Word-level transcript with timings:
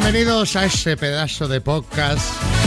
bienvenidos 0.00 0.54
a 0.54 0.64
ese 0.64 0.96
pedazo 0.96 1.48
de 1.48 1.60
podcast 1.60 2.20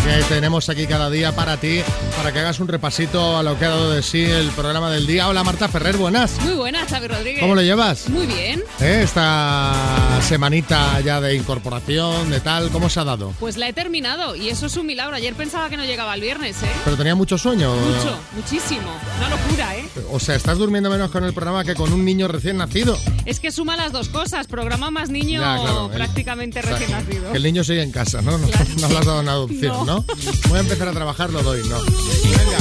que 0.04 0.22
tenemos 0.34 0.68
aquí 0.68 0.86
cada 0.86 1.10
día 1.10 1.34
para 1.34 1.56
ti, 1.58 1.82
para 2.18 2.32
que 2.34 2.40
hagas 2.40 2.60
un 2.60 2.68
repasito 2.68 3.38
a 3.38 3.44
lo 3.44 3.58
que 3.58 3.66
ha 3.66 3.70
dado 3.70 3.92
de 3.92 4.04
sí 4.04 4.24
el 4.24 4.50
programa 4.50 4.90
del 4.92 5.08
día. 5.08 5.30
Hola 5.30 5.44
Marta 5.44 5.70
Ferrer, 5.70 5.96
buenas. 5.96 6.40
Muy 6.42 6.56
buenas, 6.56 6.90
Xavi 6.90 7.08
Rodríguez. 7.08 7.40
¿Cómo 7.40 7.56
lo 7.56 7.62
llevas? 7.62 8.10
Muy 8.10 8.26
bien. 8.28 8.62
¿Eh? 8.82 9.02
Esta 9.04 10.20
semanita 10.28 11.00
ya 11.02 11.22
de 11.22 11.36
incorporación, 11.36 12.30
de 12.32 12.42
tal, 12.42 12.70
¿cómo 12.70 12.90
se 12.90 13.00
ha 13.00 13.04
dado? 13.06 13.34
Pues 13.40 13.56
la 13.58 13.70
he 13.70 13.74
terminado 13.74 14.36
y 14.36 14.50
eso 14.50 14.66
es 14.66 14.76
un 14.76 14.86
milagro. 14.88 15.16
Ayer 15.16 15.34
pensaba 15.36 15.70
que 15.70 15.78
no 15.78 15.86
llegaba 15.86 16.14
el 16.16 16.22
viernes, 16.22 16.62
¿eh? 16.64 16.72
Pero 16.84 16.98
tenía 16.98 17.16
mucho 17.16 17.38
sueño. 17.38 17.74
Mucho, 17.76 18.18
muchísimo. 18.36 18.92
Una 19.20 19.30
locura, 19.30 19.76
¿eh? 19.78 19.86
O 20.12 20.20
sea, 20.20 20.36
estás 20.36 20.58
durmiendo 20.58 20.90
menos 20.90 21.12
con 21.12 21.24
el 21.24 21.34
programa 21.34 21.64
que 21.64 21.76
con 21.76 21.94
un 21.94 22.04
niño 22.04 22.28
recién 22.28 22.58
nacido. 22.58 22.98
Es 23.26 23.40
que 23.40 23.52
suma 23.52 23.78
las 23.78 23.92
dos 23.94 24.10
cosas, 24.10 24.48
programa 24.48 24.90
más 24.92 25.10
niño 25.10 25.42
Ya, 25.42 25.58
claro, 25.62 25.86
el- 25.86 25.92
prácticamente 25.98 26.62
recién 26.62 26.92
nacido. 26.92 27.21
Que 27.32 27.38
el 27.38 27.44
niño 27.44 27.64
sigue 27.64 27.82
en 27.84 27.92
casa, 27.92 28.22
¿no? 28.22 28.38
No, 28.38 28.48
Claro. 28.48 28.66
no 28.82 28.90
le 28.90 28.98
has 28.98 29.06
dado 29.06 29.22
en 29.22 29.30
adopción, 29.30 29.86
¿no? 29.86 29.86
No. 29.86 30.06
Voy 30.50 30.58
a 30.58 30.62
empezar 30.62 30.88
a 30.88 30.92
trabajar, 30.92 31.30
lo 31.32 31.42
doy, 31.44 31.62
¿no? 31.68 31.78
Venga. 31.82 32.58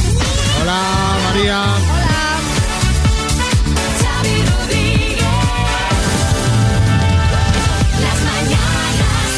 Hola, 0.62 1.18
María. 1.24 1.64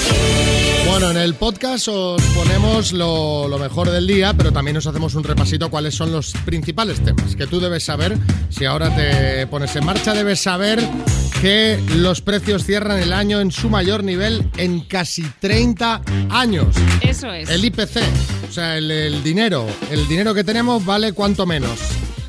Kiss. 0.08 0.88
Bueno, 0.88 1.10
en 1.10 1.16
el 1.16 1.34
podcast 1.34 1.88
os 1.88 2.22
ponemos 2.34 2.92
lo, 2.92 3.48
lo 3.48 3.58
mejor 3.58 3.90
del 3.90 4.06
día, 4.06 4.34
pero 4.36 4.52
también 4.52 4.76
os 4.76 4.86
hacemos 4.86 5.14
un 5.14 5.24
repasito 5.24 5.70
cuáles 5.70 5.94
son 5.94 6.12
los 6.12 6.32
principales 6.44 7.00
temas 7.02 7.34
que 7.36 7.46
tú 7.46 7.60
debes 7.60 7.84
saber. 7.84 8.16
Si 8.50 8.64
ahora 8.64 8.94
te 8.94 9.46
pones 9.46 9.74
en 9.76 9.84
marcha, 9.84 10.12
debes 10.14 10.40
saber 10.40 10.80
que 11.42 11.82
los 11.96 12.20
precios 12.20 12.64
cierran 12.64 13.00
el 13.00 13.12
año 13.12 13.40
en 13.40 13.50
su 13.50 13.68
mayor 13.68 14.04
nivel 14.04 14.48
en 14.58 14.78
casi 14.78 15.24
30 15.40 16.00
años. 16.30 16.68
Eso 17.00 17.32
es. 17.32 17.50
El 17.50 17.64
IPC, 17.64 17.96
o 18.48 18.52
sea, 18.52 18.78
el, 18.78 18.88
el 18.88 19.24
dinero, 19.24 19.66
el 19.90 20.06
dinero 20.06 20.34
que 20.34 20.44
tenemos 20.44 20.84
vale 20.84 21.12
cuánto 21.12 21.44
menos. 21.44 21.80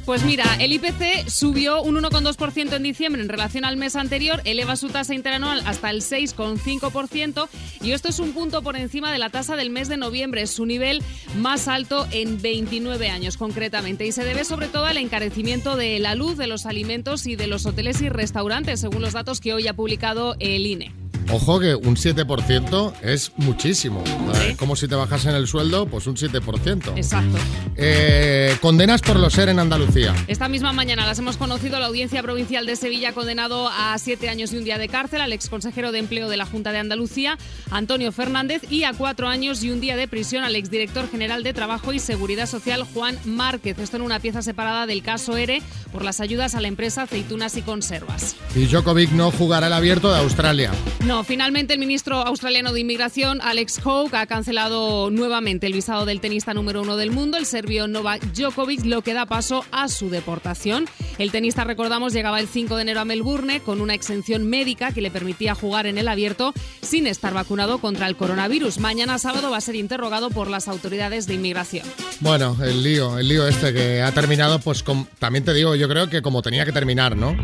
Pues 0.06 0.26
mira, 0.26 0.44
el 0.60 0.74
IPC 0.74 1.30
subió 1.30 1.82
un 1.82 1.96
1,2% 1.96 2.76
en 2.76 2.84
diciembre 2.84 3.22
en 3.22 3.30
relación 3.30 3.64
al 3.64 3.78
mes 3.78 3.96
anterior, 3.96 4.42
eleva 4.44 4.76
su 4.76 4.90
tasa 4.90 5.16
interanual 5.16 5.64
hasta 5.66 5.90
el 5.90 6.02
6,5% 6.02 7.48
y 7.82 7.92
esto 7.92 8.10
es 8.10 8.20
un 8.20 8.34
punto 8.34 8.62
por 8.62 8.76
encima 8.76 9.14
de 9.14 9.18
la 9.18 9.30
tasa 9.30 9.56
del 9.56 9.70
mes 9.70 9.88
de 9.88 9.96
noviembre, 9.96 10.46
su 10.48 10.66
nivel 10.66 11.02
más 11.38 11.70
alto 11.70 12.06
en 12.12 12.42
29 12.42 13.10
años 13.10 13.38
concretamente 13.38 14.06
y 14.06 14.12
se 14.12 14.26
debe 14.26 14.44
sobre 14.44 14.68
todo 14.68 14.86
al 14.86 14.98
encarecimiento 14.98 15.78
de 15.78 15.98
la 16.00 16.16
luz, 16.16 16.38
de 16.38 16.48
los 16.48 16.66
alimentos 16.66 17.26
y 17.26 17.38
de 17.38 17.48
los 17.48 17.66
hoteles 17.66 18.02
y 18.02 18.10
restaurantes, 18.10 18.82
según 18.82 19.02
los 19.02 19.14
datos 19.14 19.40
que 19.40 19.54
hoy 19.54 19.70
ha 19.70 19.74
publicado 19.74 20.36
el 20.40 20.68
INE. 20.68 21.03
Ojo 21.32 21.60
que 21.60 21.76
un 21.76 21.96
7% 21.96 22.94
es 23.02 23.32
muchísimo. 23.38 24.04
Sí. 24.06 24.56
Como 24.56 24.76
si 24.76 24.88
te 24.88 24.96
bajasen 24.96 25.36
el 25.36 25.48
sueldo, 25.48 25.86
pues 25.86 26.08
un 26.08 26.16
7%. 26.16 26.94
Exacto. 26.96 27.38
Eh, 27.76 28.56
condenas 28.62 29.02
por 29.02 29.20
los 29.20 29.34
ser 29.34 29.50
en 29.50 29.60
Andalucía. 29.60 30.14
Esta 30.28 30.48
misma 30.48 30.74
mañana 30.74 31.06
las 31.06 31.20
hemos 31.20 31.38
conocido. 31.38 31.80
La 31.80 31.88
Audiencia 31.88 32.22
Provincial 32.22 32.66
de 32.66 32.76
Sevilla 32.76 33.10
ha 33.10 33.14
condenado 33.14 33.68
a 33.68 33.98
siete 33.98 34.30
años 34.30 34.54
y 34.54 34.58
un 34.58 34.64
día 34.64 34.78
de 34.78 34.88
cárcel 34.88 35.22
al 35.22 35.34
exconsejero 35.34 35.92
de 35.92 36.00
Empleo 36.00 36.30
de 36.30 36.38
la 36.38 36.46
Junta 36.46 36.72
de 36.72 36.78
Andalucía, 36.80 37.38
Antonio 37.72 38.12
Fernández, 38.12 38.62
y 38.70 38.84
a 38.84 38.94
cuatro 38.94 39.28
años 39.28 39.64
y 39.64 39.72
un 39.72 39.82
día 39.82 39.96
de 39.96 40.08
prisión 40.08 40.44
al 40.44 40.56
exdirector 40.56 41.10
general 41.10 41.44
de 41.44 41.54
Trabajo 41.54 41.94
y 41.94 42.00
Seguridad 42.00 42.48
Social, 42.48 42.84
Juan 42.94 43.18
Márquez. 43.26 43.80
Esto 43.80 43.98
en 43.98 44.04
una 44.04 44.20
pieza 44.20 44.42
separada 44.42 44.86
del 44.86 45.04
caso 45.04 45.36
ERE 45.38 45.62
por 45.92 46.04
las 46.04 46.20
ayudas 46.20 46.56
a 46.56 46.62
la 46.62 46.68
empresa 46.68 47.04
Aceitunas 47.04 47.58
y 47.58 47.62
Conservas. 47.62 48.36
Y 48.56 48.66
Djokovic 48.66 49.12
no 49.12 49.32
jugará 49.32 49.68
el 49.68 49.74
abierto 49.74 50.12
de 50.12 50.20
Australia. 50.20 50.72
No, 51.06 51.13
finalmente 51.24 51.74
el 51.74 51.80
ministro 51.80 52.26
australiano 52.26 52.74
de 52.74 52.80
Inmigración, 52.80 53.40
Alex 53.42 53.80
Hoke, 53.84 54.16
ha 54.16 54.26
cancelado 54.26 55.12
nuevamente 55.12 55.68
el 55.68 55.74
visado 55.74 56.06
del 56.06 56.20
tenista 56.20 56.56
número 56.56 56.82
uno 56.82 56.98
del 56.98 57.12
mundo, 57.12 57.38
el 57.38 57.46
serbio 57.46 57.88
Novak 57.88 58.24
Djokovic, 58.34 58.86
lo 58.86 59.04
que 59.04 59.14
da 59.14 59.28
paso 59.28 59.64
a 59.72 59.90
su 59.90 60.10
deportación. 60.10 60.86
El 61.20 61.32
tenista, 61.32 61.64
recordamos, 61.66 62.14
llegaba 62.14 62.40
el 62.40 62.48
5 62.48 62.76
de 62.76 62.82
enero 62.82 63.02
a 63.02 63.06
Melbourne 63.06 63.60
con 63.60 63.82
una 63.82 63.94
exención 63.94 64.50
médica 64.50 64.92
que 64.92 65.02
le 65.02 65.12
permitía 65.12 65.54
jugar 65.54 65.86
en 65.86 66.00
el 66.00 66.08
abierto 66.08 66.54
sin 66.82 67.06
estar 67.06 67.34
vacunado 67.34 67.78
contra 67.78 68.08
el 68.08 68.16
coronavirus. 68.16 68.80
Mañana 68.80 69.20
sábado 69.20 69.52
va 69.52 69.58
a 69.58 69.62
ser 69.62 69.76
interrogado 69.76 70.32
por 70.32 70.50
las 70.50 70.68
autoridades 70.68 71.28
de 71.28 71.36
inmigración. 71.36 71.86
Bueno, 72.22 72.58
el 72.64 72.82
lío, 72.82 73.20
el 73.20 73.28
lío 73.28 73.48
este 73.48 73.74
que 73.74 74.02
ha 74.02 74.12
terminado, 74.14 74.60
pues 74.60 74.84
también 75.20 75.46
te 75.46 75.54
digo, 75.54 75.76
yo 75.76 75.88
creo 75.88 76.10
que 76.10 76.22
como 76.22 76.42
tenía 76.42 76.66
que 76.66 76.72
terminar, 76.72 77.16
¿no? 77.16 77.36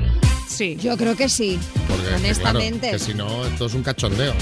Sí. 0.50 0.76
Yo 0.82 0.98
creo 0.98 1.16
que 1.16 1.30
sí, 1.30 1.60
Porque 1.88 2.04
que, 2.08 2.16
honestamente. 2.16 2.80
claro, 2.90 2.98
que 2.98 3.04
si 3.04 3.14
no, 3.14 3.46
esto 3.46 3.68
es 3.68 3.74
un 3.76 3.84
cachondeo. 3.84 4.34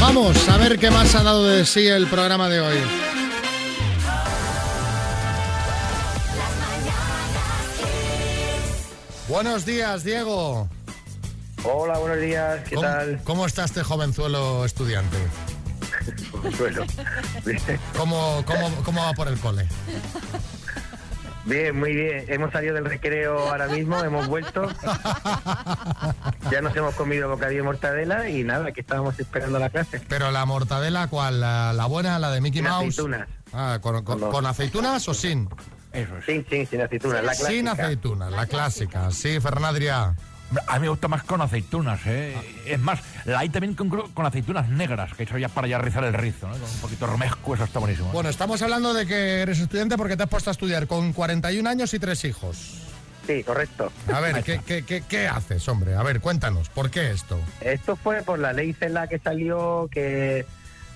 Vamos 0.00 0.48
a 0.48 0.56
ver 0.56 0.78
qué 0.78 0.90
más 0.90 1.14
ha 1.16 1.22
dado 1.24 1.44
de 1.48 1.66
sí 1.66 1.86
el 1.86 2.06
programa 2.06 2.48
de 2.48 2.60
hoy. 2.60 2.78
Buenos 9.28 9.66
días, 9.66 10.04
Diego. 10.04 10.68
Hola, 11.64 11.98
buenos 11.98 12.20
días, 12.20 12.60
¿qué 12.68 12.76
¿Cómo, 12.76 12.86
tal? 12.88 13.20
cómo 13.24 13.46
está 13.46 13.64
este 13.64 13.82
jovenzuelo 13.82 14.64
estudiante? 14.64 15.16
Consuelo. 16.42 16.86
Bien, 17.44 17.60
¿Cómo, 17.96 18.42
cómo, 18.46 18.70
cómo 18.84 19.02
va 19.02 19.12
por 19.12 19.28
el 19.28 19.38
cole? 19.38 19.66
Bien, 21.48 21.78
muy 21.78 21.94
bien. 21.94 22.24
Hemos 22.28 22.52
salido 22.52 22.74
del 22.74 22.84
recreo 22.84 23.38
ahora 23.50 23.68
mismo, 23.68 23.98
hemos 24.04 24.26
vuelto. 24.28 24.68
Ya 26.50 26.60
nos 26.60 26.76
hemos 26.76 26.94
comido 26.94 27.28
bocadillo 27.28 27.60
de 27.62 27.64
mortadela 27.66 28.28
y 28.28 28.44
nada, 28.44 28.68
aquí 28.68 28.80
estábamos 28.80 29.18
esperando 29.18 29.58
la 29.58 29.70
clase. 29.70 30.00
Pero 30.08 30.30
la 30.30 30.44
mortadela, 30.44 31.06
¿cuál? 31.08 31.40
¿La, 31.40 31.72
la 31.72 31.86
buena, 31.86 32.18
la 32.18 32.30
de 32.30 32.40
Mickey 32.40 32.60
Sin 32.60 32.68
Mouse? 32.70 32.88
aceitunas. 32.88 33.28
Ah, 33.52 33.78
¿con, 33.80 34.04
con- 34.04 34.20
con 34.30 34.46
aceitunas 34.46 35.08
o 35.08 35.14
sin? 35.14 35.48
Eso 35.92 36.18
es. 36.18 36.24
Sin, 36.26 36.46
sin, 36.48 36.66
sin 36.66 36.82
aceitunas, 36.82 37.24
la 37.24 37.32
clásica. 37.32 37.48
Sin 37.50 37.68
aceitunas, 37.68 38.30
la 38.30 38.46
clásica. 38.46 39.10
Sí, 39.10 39.40
Fernandria. 39.40 40.14
A 40.66 40.74
mí 40.74 40.82
me 40.82 40.88
gusta 40.88 41.08
más 41.08 41.24
con 41.24 41.40
aceitunas, 41.42 42.00
¿eh? 42.06 42.34
Es 42.64 42.78
más, 42.78 43.00
la 43.26 43.40
hay 43.40 43.50
también 43.50 43.74
con, 43.74 43.88
con 43.88 44.24
aceitunas 44.24 44.68
negras, 44.68 45.12
que 45.14 45.24
eso 45.24 45.36
ya 45.36 45.48
para 45.48 45.68
ya 45.68 45.78
rizar 45.78 46.04
el 46.04 46.14
rizo, 46.14 46.48
¿no? 46.48 46.54
Con 46.54 46.62
un 46.62 46.80
poquito 46.80 47.06
romesco, 47.06 47.54
eso 47.54 47.64
está 47.64 47.78
buenísimo. 47.78 48.08
¿eh? 48.08 48.12
Bueno, 48.14 48.30
estamos 48.30 48.62
hablando 48.62 48.94
de 48.94 49.06
que 49.06 49.42
eres 49.42 49.60
estudiante 49.60 49.96
porque 49.96 50.16
te 50.16 50.22
has 50.22 50.28
puesto 50.28 50.50
a 50.50 50.52
estudiar 50.52 50.86
con 50.86 51.12
41 51.12 51.68
años 51.68 51.92
y 51.92 51.98
tres 51.98 52.24
hijos. 52.24 52.82
Sí, 53.26 53.44
correcto. 53.44 53.92
A 54.10 54.20
ver, 54.20 54.42
¿qué, 54.42 54.60
qué, 54.64 54.84
qué, 54.86 55.02
qué 55.06 55.28
haces, 55.28 55.68
hombre? 55.68 55.94
A 55.94 56.02
ver, 56.02 56.20
cuéntanos, 56.20 56.70
¿por 56.70 56.90
qué 56.90 57.10
esto? 57.10 57.38
Esto 57.60 57.94
fue 57.94 58.22
por 58.22 58.38
la 58.38 58.54
ley 58.54 58.72
CELA 58.72 59.06
que 59.06 59.18
salió, 59.18 59.90
que 59.92 60.46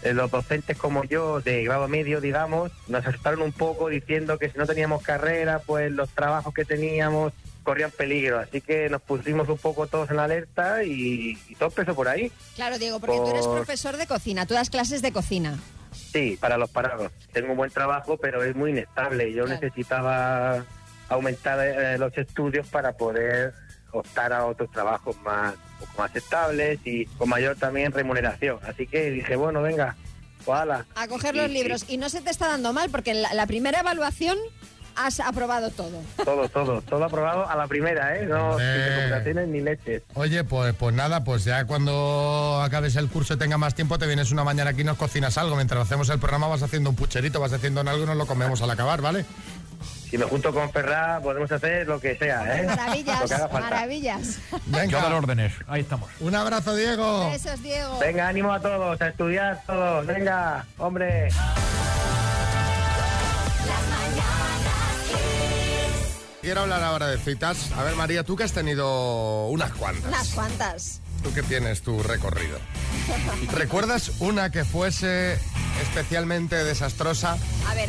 eh, 0.02 0.14
los 0.14 0.30
docentes 0.30 0.78
como 0.78 1.04
yo, 1.04 1.42
de 1.42 1.62
grado 1.64 1.88
medio, 1.88 2.22
digamos, 2.22 2.72
nos 2.88 3.06
asustaron 3.06 3.42
un 3.42 3.52
poco 3.52 3.88
diciendo 3.88 4.38
que 4.38 4.48
si 4.48 4.56
no 4.56 4.66
teníamos 4.66 5.02
carrera, 5.02 5.60
pues 5.64 5.92
los 5.92 6.08
trabajos 6.08 6.54
que 6.54 6.64
teníamos 6.64 7.34
corrían 7.62 7.90
peligro. 7.90 8.38
Así 8.38 8.60
que 8.60 8.88
nos 8.90 9.02
pusimos 9.02 9.48
un 9.48 9.58
poco 9.58 9.86
todos 9.86 10.10
en 10.10 10.18
alerta 10.18 10.84
y, 10.84 11.38
y 11.48 11.54
todo 11.54 11.68
empezó 11.70 11.94
por 11.94 12.08
ahí. 12.08 12.30
Claro, 12.56 12.78
Diego, 12.78 13.00
porque 13.00 13.16
tú 13.16 13.28
eres 13.30 13.46
Por- 13.46 13.56
profesor 13.56 13.96
de 13.96 14.06
cocina, 14.06 14.46
tú 14.46 14.54
das 14.54 14.70
clases 14.70 15.02
de 15.02 15.12
cocina. 15.12 15.58
Sí, 15.92 16.38
para 16.40 16.56
los 16.56 16.70
parados. 16.70 17.12
Tengo 17.32 17.50
un 17.52 17.56
buen 17.56 17.70
trabajo, 17.70 18.16
pero 18.16 18.42
es 18.42 18.54
muy 18.56 18.70
inestable. 18.70 19.32
Yo 19.32 19.44
Claro. 19.44 19.60
necesitaba 19.60 20.64
aumentar 21.08 21.58
eh, 21.60 21.98
los 21.98 22.16
estudios 22.16 22.66
para 22.68 22.92
poder 22.92 23.52
optar 23.92 24.32
a 24.32 24.46
otros 24.46 24.70
trabajos 24.70 25.16
más, 25.20 25.54
más 25.98 26.16
estables 26.16 26.78
y 26.84 27.04
con 27.06 27.28
mayor 27.28 27.56
también 27.56 27.92
remuneración. 27.92 28.58
Así 28.66 28.86
que 28.86 29.10
dije, 29.10 29.36
bueno, 29.36 29.60
venga, 29.60 29.96
ojalá. 30.46 30.86
A 30.94 31.06
coger 31.08 31.36
los 31.36 31.48
sí. 31.48 31.52
libros. 31.52 31.84
Y 31.88 31.98
no 31.98 32.08
se 32.08 32.22
te 32.22 32.30
está 32.30 32.48
dando 32.48 32.72
mal, 32.72 32.88
porque 32.90 33.10
en 33.10 33.20
la, 33.20 33.34
la 33.34 33.46
primera 33.46 33.80
evaluación 33.80 34.38
has 34.96 35.20
aprobado 35.20 35.70
todo. 35.70 36.00
Todo, 36.24 36.48
todo, 36.48 36.82
todo 36.82 37.04
aprobado 37.04 37.48
a 37.48 37.56
la 37.56 37.66
primera, 37.66 38.16
¿eh? 38.16 38.26
No 38.26 38.58
Eh. 38.60 39.46
ni 39.48 39.60
leches. 39.60 40.02
Oye, 40.14 40.44
pues, 40.44 40.74
pues 40.74 40.94
nada, 40.94 41.24
pues 41.24 41.44
ya 41.44 41.64
cuando 41.66 42.60
acabes 42.62 42.96
el 42.96 43.08
curso 43.08 43.34
y 43.34 43.38
tenga 43.38 43.58
más 43.58 43.74
tiempo, 43.74 43.98
te 43.98 44.06
vienes 44.06 44.30
una 44.32 44.44
mañana 44.44 44.70
aquí 44.70 44.82
y 44.82 44.84
nos 44.84 44.96
cocinas 44.96 45.36
algo. 45.38 45.56
Mientras 45.56 45.82
hacemos 45.82 46.08
el 46.10 46.18
programa 46.18 46.46
vas 46.48 46.62
haciendo 46.62 46.90
un 46.90 46.96
pucherito, 46.96 47.40
vas 47.40 47.52
haciendo 47.52 47.80
algo 47.80 48.02
y 48.04 48.06
nos 48.06 48.16
lo 48.16 48.26
comemos 48.26 48.60
al 48.62 48.70
acabar, 48.70 49.00
¿vale? 49.00 49.24
Si 50.10 50.18
me 50.18 50.26
junto 50.26 50.52
con 50.52 50.70
Ferraz, 50.70 51.22
podemos 51.22 51.50
hacer 51.50 51.86
lo 51.88 51.98
que 51.98 52.16
sea, 52.18 52.60
¿eh? 52.60 52.66
Maravillas, 52.66 53.50
maravillas. 53.50 54.38
Yo 54.50 54.58
dar 54.70 54.82
Venga, 54.82 55.16
órdenes, 55.16 55.54
ahí 55.66 55.80
estamos. 55.80 56.10
un 56.20 56.34
abrazo, 56.34 56.76
Diego. 56.76 57.30
Besos, 57.30 57.62
Diego. 57.62 57.98
Venga, 57.98 58.28
ánimo 58.28 58.52
a 58.52 58.60
todos, 58.60 59.00
a 59.00 59.08
estudiar 59.08 59.62
todos. 59.66 60.06
Venga, 60.06 60.66
hombre. 60.78 61.30
Quiero 66.42 66.62
hablar 66.62 66.82
ahora 66.82 67.06
de 67.06 67.18
citas. 67.18 67.70
A 67.76 67.84
ver, 67.84 67.94
María, 67.94 68.24
tú 68.24 68.34
que 68.36 68.42
has 68.44 68.52
tenido 68.52 69.46
unas 69.46 69.70
cuantas. 69.72 70.08
Unas 70.08 70.28
cuantas. 70.30 71.00
Tú 71.22 71.32
que 71.32 71.42
tienes 71.42 71.82
tu 71.82 72.02
recorrido. 72.02 72.58
¿Recuerdas 73.52 74.10
una 74.18 74.50
que 74.50 74.64
fuese 74.64 75.38
especialmente 75.82 76.56
desastrosa? 76.64 77.38
A 77.68 77.74
ver, 77.74 77.88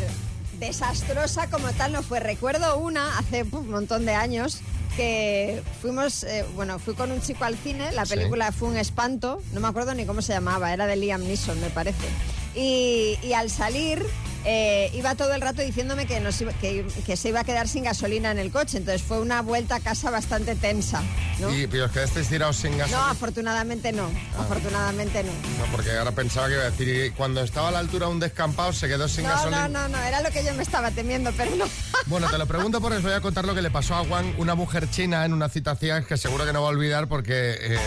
desastrosa 0.60 1.50
como 1.50 1.68
tal 1.72 1.94
no 1.94 2.04
fue. 2.04 2.20
Recuerdo 2.20 2.78
una 2.78 3.18
hace 3.18 3.44
un 3.52 3.72
montón 3.72 4.06
de 4.06 4.14
años 4.14 4.60
que 4.96 5.64
fuimos, 5.82 6.24
eh, 6.24 6.46
bueno, 6.56 6.78
fui 6.78 6.94
con 6.94 7.12
un 7.12 7.20
chico 7.22 7.46
al 7.46 7.58
cine, 7.58 7.92
la 7.94 8.06
Sí. 8.06 8.14
película 8.16 8.52
fue 8.52 8.68
un 8.70 8.78
espanto, 8.78 9.42
no 9.52 9.60
me 9.62 9.68
acuerdo 9.68 9.96
ni 9.96 10.06
cómo 10.06 10.22
se 10.22 10.34
llamaba, 10.34 10.72
era 10.72 10.86
de 10.86 10.96
Liam 10.96 11.24
Neeson, 11.24 11.60
me 11.60 11.72
parece. 11.72 12.06
Y, 12.54 13.18
y 13.24 13.34
al 13.34 13.50
salir 13.50 14.06
eh, 14.46 14.92
iba 14.94 15.16
todo 15.16 15.34
el 15.34 15.42
rato 15.42 15.62
diciéndome 15.62 16.06
que, 16.06 16.20
nos 16.20 16.40
iba- 16.42 16.54
que, 16.54 16.86
que 17.06 17.16
se 17.18 17.30
iba 17.30 17.42
a 17.42 17.44
quedar 17.44 17.68
sin 17.68 17.84
gasolina 17.86 18.32
en 18.32 18.40
el 18.40 18.52
coche, 18.52 18.78
entonces 18.78 19.02
fue 19.02 19.20
una 19.20 19.42
vuelta 19.42 19.76
a 19.76 19.80
casa 19.80 20.10
bastante 20.12 20.56
tensa, 20.56 21.02
¿no? 21.40 21.54
Y 21.54 21.68
pero 21.68 21.86
os 21.86 21.92
quedasteis 21.92 22.28
tirados 22.28 22.58
sin 22.58 22.72
No, 22.72 22.78
gasolina. 22.80 23.10
afortunadamente 23.12 23.92
no, 23.92 24.10
afortunadamente 24.40 25.24
no. 25.24 25.32
No, 25.32 25.72
porque 25.72 25.92
ahora 25.98 26.12
pensaba 26.12 26.48
que 26.48 26.54
iba 26.54 26.64
a 26.64 26.70
decir, 26.72 27.14
cuando 27.16 27.42
estaba 27.42 27.70
a 27.70 27.72
la 27.72 27.80
altura 27.80 28.08
de 28.08 28.12
un 28.14 28.20
descampado 28.20 28.74
se 28.74 28.88
quedó 28.88 29.08
sin 29.08 29.24
No, 29.24 29.30
gasolina. 29.30 29.68
no, 29.68 29.88
no, 29.88 29.98
no, 29.98 30.04
era 30.04 30.22
lo 30.22 30.30
que 30.32 30.44
yo 30.44 30.54
me 30.54 30.64
estaba 30.64 30.92
temiendo, 30.92 31.32
pero 31.38 31.56
no. 31.56 31.66
Bueno, 32.08 32.30
te 32.30 32.38
lo 32.38 32.46
pregunto 32.46 32.82
porque 32.82 32.98
os 32.98 33.04
voy 33.04 33.14
a 33.14 33.22
contar 33.22 33.46
lo 33.46 33.56
que 33.56 33.62
le 33.62 33.72
pasó 33.72 33.96
a 33.96 34.02
Wang, 34.02 34.36
una 34.38 34.56
mujer 34.56 34.90
china 34.92 35.24
en 35.26 35.32
una 35.34 35.48
citación 35.48 36.04
que 36.04 36.18
seguro 36.18 36.46
que 36.46 36.52
no 36.54 36.62
va 36.62 36.68
a 36.68 36.72
olvidar 36.72 37.08
porque, 37.08 37.52
eh, 37.60 37.78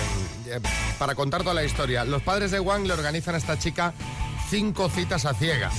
eh, 0.46 0.60
para 0.98 1.14
contar 1.14 1.42
toda 1.42 1.54
la 1.54 1.64
historia, 1.64 2.04
los 2.04 2.22
padres 2.22 2.50
de 2.50 2.60
Wang 2.60 2.86
le 2.86 2.94
organizan 2.94 3.34
a 3.34 3.38
esta 3.38 3.58
chica 3.58 3.92
cinco 4.48 4.88
citas 4.88 5.26
a 5.26 5.34
ciegas. 5.34 5.74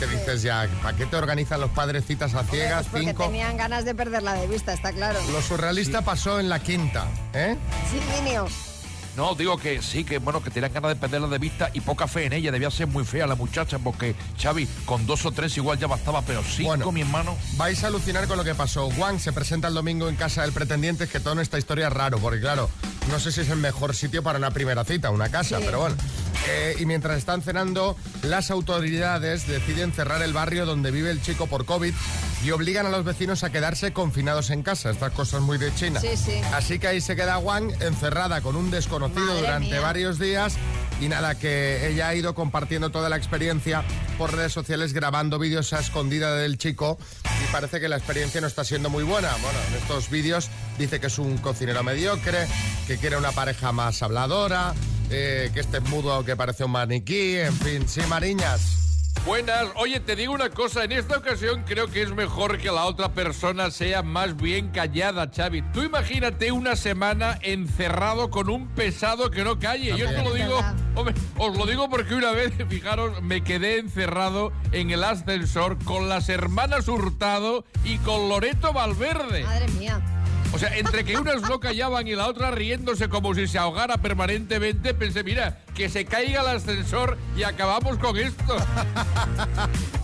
¿Qué 0.00 0.06
dices 0.06 0.40
ya? 0.42 0.66
¿Para 0.82 0.96
qué 0.96 1.04
te 1.06 1.14
organizan 1.16 1.60
los 1.60 1.70
padres 1.70 2.06
citas 2.06 2.34
a 2.34 2.42
ciegas? 2.44 2.86
Pues 2.90 3.04
porque 3.04 3.06
Cinco. 3.10 3.24
tenían 3.26 3.56
ganas 3.58 3.84
de 3.84 3.94
perderla 3.94 4.32
de 4.34 4.46
vista, 4.46 4.72
está 4.72 4.92
claro. 4.92 5.18
Lo 5.30 5.42
surrealista 5.42 6.00
pasó 6.02 6.40
en 6.40 6.48
la 6.48 6.58
quinta, 6.58 7.06
¿eh? 7.34 7.56
Sí, 7.90 8.00
Minio. 8.22 8.46
No, 9.16 9.34
digo 9.34 9.58
que 9.58 9.82
sí, 9.82 10.04
que 10.04 10.18
bueno, 10.18 10.42
que 10.42 10.50
tenían 10.50 10.72
ganas 10.72 10.90
de 10.92 10.96
perderla 10.96 11.26
de 11.28 11.38
vista 11.38 11.70
y 11.74 11.80
poca 11.82 12.06
fe 12.08 12.24
en 12.24 12.32
ella. 12.32 12.50
Debía 12.50 12.70
ser 12.70 12.86
muy 12.86 13.04
fea 13.04 13.26
la 13.26 13.34
muchacha 13.34 13.78
porque, 13.78 14.14
Xavi, 14.40 14.66
con 14.86 15.04
dos 15.06 15.26
o 15.26 15.32
tres 15.32 15.54
igual 15.58 15.78
ya 15.78 15.86
bastaba, 15.88 16.22
pero 16.22 16.42
cinco, 16.42 16.68
Bueno. 16.68 16.92
mi 16.92 17.02
hermano. 17.02 17.36
Vais 17.56 17.84
a 17.84 17.88
alucinar 17.88 18.26
con 18.26 18.38
lo 18.38 18.44
que 18.44 18.54
pasó. 18.54 18.86
Wang 18.86 19.18
se 19.18 19.32
presenta 19.32 19.68
el 19.68 19.74
domingo 19.74 20.08
en 20.08 20.16
casa 20.16 20.42
del 20.42 20.52
pretendiente, 20.52 21.04
es 21.04 21.10
que 21.10 21.20
toda 21.20 21.42
esta 21.42 21.58
historia 21.58 21.88
es 21.88 21.92
raro, 21.92 22.18
porque 22.18 22.40
claro, 22.40 22.70
no 23.10 23.18
sé 23.20 23.32
si 23.32 23.42
es 23.42 23.50
el 23.50 23.58
mejor 23.58 23.94
sitio 23.94 24.22
para 24.22 24.38
una 24.38 24.52
primera 24.52 24.84
cita, 24.84 25.10
una 25.10 25.28
casa, 25.28 25.58
Sí. 25.58 25.62
pero 25.66 25.80
bueno. 25.80 25.96
Eh, 26.48 26.76
y 26.78 26.86
mientras 26.86 27.18
están 27.18 27.42
cenando, 27.42 27.96
las 28.22 28.50
autoridades 28.50 29.46
deciden 29.46 29.92
cerrar 29.92 30.22
el 30.22 30.32
barrio 30.32 30.66
donde 30.66 30.90
vive 30.90 31.10
el 31.10 31.22
chico 31.22 31.46
por 31.46 31.64
COVID 31.64 31.92
y 32.42 32.50
obligan 32.52 32.86
a 32.86 32.90
los 32.90 33.04
vecinos 33.04 33.44
a 33.44 33.50
quedarse 33.50 33.92
confinados 33.92 34.50
en 34.50 34.62
casa. 34.62 34.90
Estas 34.90 35.12
cosas 35.12 35.42
muy 35.42 35.58
de 35.58 35.74
China. 35.74 36.00
Sí, 36.00 36.16
sí. 36.16 36.40
Así 36.54 36.78
que 36.78 36.88
ahí 36.88 37.00
se 37.00 37.14
queda 37.14 37.38
Wang 37.38 37.70
encerrada 37.80 38.40
con 38.40 38.56
un 38.56 38.70
desconocido 38.70 39.26
Madre 39.26 39.40
durante 39.40 39.70
mía. 39.70 39.80
varios 39.80 40.18
días. 40.18 40.54
Y 41.00 41.08
nada, 41.08 41.34
que 41.34 41.88
ella 41.88 42.08
ha 42.08 42.14
ido 42.14 42.34
compartiendo 42.34 42.90
toda 42.90 43.08
la 43.08 43.16
experiencia 43.16 43.82
por 44.18 44.34
redes 44.34 44.52
sociales, 44.52 44.92
grabando 44.92 45.38
vídeos 45.38 45.72
a 45.72 45.80
escondida 45.80 46.34
del 46.36 46.58
chico. 46.58 46.98
Y 47.42 47.52
parece 47.52 47.80
que 47.80 47.88
la 47.88 47.96
experiencia 47.96 48.40
no 48.42 48.46
está 48.46 48.64
siendo 48.64 48.90
muy 48.90 49.02
buena. 49.04 49.30
Bueno, 49.42 49.58
en 49.68 49.76
estos 49.76 50.10
vídeos 50.10 50.50
dice 50.78 51.00
que 51.00 51.06
es 51.06 51.18
un 51.18 51.38
cocinero 51.38 51.82
mediocre, 51.82 52.46
que 52.86 52.98
quiere 52.98 53.16
una 53.16 53.32
pareja 53.32 53.72
más 53.72 54.02
habladora, 54.02 54.74
eh, 55.10 55.50
que 55.52 55.60
este 55.60 55.78
es 55.78 55.82
mudo 55.84 56.24
que 56.24 56.36
parece 56.36 56.64
un 56.64 56.72
maniquí, 56.72 57.36
en 57.36 57.54
fin, 57.54 57.88
sí, 57.88 58.00
Mariñas. 58.08 58.80
Buenas, 59.26 59.66
oye, 59.74 60.00
te 60.00 60.16
digo 60.16 60.32
una 60.32 60.48
cosa, 60.48 60.82
en 60.84 60.92
esta 60.92 61.18
ocasión 61.18 61.62
creo 61.64 61.88
que 61.88 62.00
es 62.00 62.10
mejor 62.14 62.56
que 62.56 62.70
la 62.70 62.86
otra 62.86 63.12
persona 63.12 63.70
sea 63.70 64.02
más 64.02 64.34
bien 64.34 64.68
callada, 64.68 65.30
Xavi. 65.30 65.60
Tú 65.72 65.82
imagínate 65.82 66.52
una 66.52 66.74
semana 66.74 67.38
encerrado 67.42 68.30
con 68.30 68.48
un 68.48 68.68
pesado 68.68 69.30
que 69.30 69.44
no 69.44 69.58
calle. 69.58 69.94
Yo 69.96 70.08
te 70.08 70.22
lo 70.22 70.32
digo, 70.32 70.58
hombre, 70.94 71.14
os 71.36 71.54
lo 71.54 71.66
digo 71.66 71.90
porque 71.90 72.14
una 72.14 72.32
vez, 72.32 72.52
fijaros, 72.70 73.20
me 73.20 73.44
quedé 73.44 73.78
encerrado 73.78 74.52
en 74.72 74.90
el 74.90 75.04
ascensor 75.04 75.76
con 75.84 76.08
las 76.08 76.30
hermanas 76.30 76.88
Hurtado 76.88 77.66
y 77.84 77.98
con 77.98 78.30
Loreto 78.30 78.72
Valverde. 78.72 79.44
Madre 79.44 79.68
mía. 79.78 80.00
O 80.52 80.58
sea, 80.58 80.76
entre 80.76 81.04
que 81.04 81.16
unas 81.16 81.42
no 81.42 81.60
callaban 81.60 82.06
y 82.08 82.14
la 82.14 82.26
otra 82.26 82.50
riéndose 82.50 83.08
como 83.08 83.34
si 83.34 83.46
se 83.46 83.58
ahogara 83.58 83.98
permanentemente, 83.98 84.94
pensé, 84.94 85.22
mira, 85.22 85.60
que 85.74 85.88
se 85.88 86.04
caiga 86.04 86.42
el 86.42 86.56
ascensor 86.56 87.16
y 87.36 87.42
acabamos 87.42 87.98
con 87.98 88.16
esto. 88.16 88.56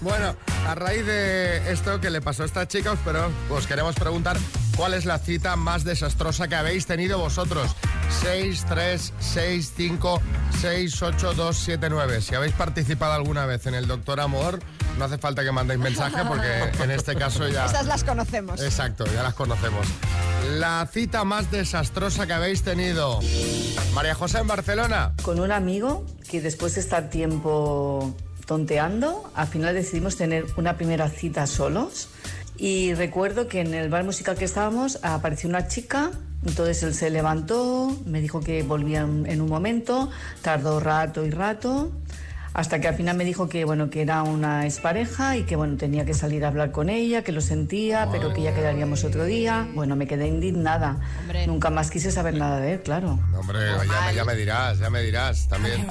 Bueno, 0.03 0.37
a 0.69 0.75
raíz 0.77 1.05
de 1.05 1.73
esto 1.73 2.01
que 2.01 2.11
le 2.11 2.21
pasó 2.21 2.45
a 2.45 2.47
esta 2.47 2.69
chica, 2.69 2.97
pero 3.05 3.29
os 3.51 3.67
queremos 3.67 3.97
preguntar 3.97 4.37
cuál 4.77 4.95
es 4.95 5.05
la 5.05 5.19
cita 5.19 5.57
más 5.57 5.83
desastrosa 5.83 6.47
que 6.47 6.55
habéis 6.55 6.87
tenido 6.87 7.19
vosotros. 7.19 7.75
6, 8.23 8.67
3, 8.69 9.13
6, 9.19 9.73
5, 9.77 10.23
6, 10.61 11.03
8, 11.03 11.35
2, 11.35 11.57
7, 11.57 11.89
9. 11.91 12.21
Si 12.21 12.35
habéis 12.37 12.53
participado 12.53 13.15
alguna 13.15 13.47
vez 13.47 13.67
en 13.67 13.75
el 13.75 13.89
Doctor 13.89 14.21
Amor, 14.21 14.61
no 14.97 15.05
hace 15.07 15.19
falta 15.19 15.43
que 15.43 15.51
mandéis 15.51 15.81
mensaje 15.81 16.23
porque 16.29 16.71
en 16.85 16.91
este 16.93 17.17
caso 17.17 17.49
ya... 17.49 17.67
Esas 17.67 17.87
las 17.87 18.05
conocemos. 18.05 18.61
Exacto, 18.63 19.05
ya 19.07 19.25
las 19.25 19.35
conocemos. 19.35 19.89
La 20.53 20.87
cita 20.87 21.25
más 21.25 21.51
desastrosa 21.51 22.27
que 22.29 22.33
habéis 22.33 22.63
tenido. 22.63 23.19
María 23.93 24.15
José 24.15 24.39
en 24.39 24.47
Barcelona. 24.47 25.13
con 25.23 25.41
un 25.41 25.51
amigo 25.57 26.05
que 26.29 26.41
después 26.41 26.75
de 26.75 26.81
estar 26.81 27.11
tiempo 27.11 28.15
tonteando, 28.47 29.31
al 29.35 29.47
final 29.49 29.75
decidimos 29.75 30.17
tener 30.17 30.47
una 30.57 30.77
primera 30.77 31.09
cita 31.09 31.47
solos. 31.47 32.09
Y 32.57 32.95
recuerdo 32.95 33.49
que 33.49 33.61
en 33.61 33.75
el 33.75 33.91
bar 33.91 34.05
musical 34.05 34.37
que 34.37 34.47
estábamos 34.47 34.99
apareció 35.03 35.49
una 35.49 35.69
chica, 35.69 36.11
entonces 36.47 36.83
él 36.83 36.95
se 36.95 37.11
levantó, 37.11 37.95
me 38.07 38.21
dijo 38.21 38.41
que 38.41 38.63
volvía 38.63 39.01
en 39.01 39.41
un 39.41 39.49
momento, 39.49 40.11
tardó 40.43 40.81
rato 40.81 41.27
y 41.27 41.31
rato, 41.31 41.91
hasta 42.57 42.81
que 42.81 42.89
al 42.89 42.95
final 42.95 43.19
me 43.19 43.25
dijo 43.27 43.51
que 43.51 43.67
bueno 43.67 43.91
que 43.91 44.01
era 44.01 44.23
una 44.23 44.65
expareja 44.65 45.37
y 45.37 45.43
que 45.43 45.57
bueno 45.57 45.77
tenía 45.77 46.07
que 46.07 46.15
salir 46.15 46.43
a 46.43 46.49
hablar 46.49 46.73
con 46.73 46.89
ella, 46.89 47.21
que 47.23 47.31
lo 47.31 47.43
sentía, 47.43 48.09
pero 48.11 48.33
que 48.33 48.41
ya 48.41 48.55
quedaríamos 48.55 49.05
otro 49.05 49.27
día. 49.27 49.69
Bueno, 49.75 49.95
me 49.95 50.07
quedé 50.07 50.27
indignada. 50.27 50.99
Hombre. 51.21 51.47
Nunca 51.47 51.69
más 51.69 51.91
quise 51.91 52.11
saber 52.11 52.33
nada 52.33 52.59
de 52.59 52.73
él, 52.73 52.81
claro. 52.81 53.21
Hombre, 53.39 53.59
ya, 53.87 54.07
me- 54.07 54.15
ya 54.15 54.25
me 54.25 54.35
dirás, 54.35 54.79
ya 54.79 54.89
me 54.89 55.03
dirás 55.03 55.49
también. 55.49 55.87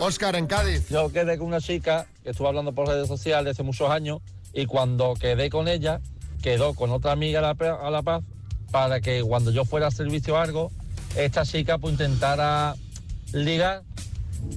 Óscar 0.00 0.34
en 0.34 0.48
Cádiz. 0.48 0.88
Yo 0.88 1.12
quedé 1.12 1.38
con 1.38 1.46
una 1.46 1.60
chica 1.60 2.06
que 2.24 2.30
estuve 2.30 2.48
hablando 2.48 2.72
por 2.72 2.88
redes 2.88 3.06
sociales 3.06 3.52
hace 3.52 3.62
muchos 3.62 3.88
años 3.88 4.18
y 4.52 4.66
cuando 4.66 5.14
quedé 5.14 5.50
con 5.50 5.68
ella, 5.68 6.00
quedó 6.42 6.74
con 6.74 6.90
otra 6.90 7.12
amiga 7.12 7.38
a 7.38 7.42
la, 7.42 7.76
a 7.80 7.90
la 7.90 8.02
paz 8.02 8.24
para 8.72 9.00
que 9.00 9.22
cuando 9.22 9.52
yo 9.52 9.64
fuera 9.64 9.86
a 9.86 9.90
servicio 9.92 10.34
o 10.34 10.38
algo, 10.38 10.72
esta 11.16 11.44
chica 11.44 11.78
pues 11.78 11.92
intentara 11.92 12.74
ligar 13.32 13.82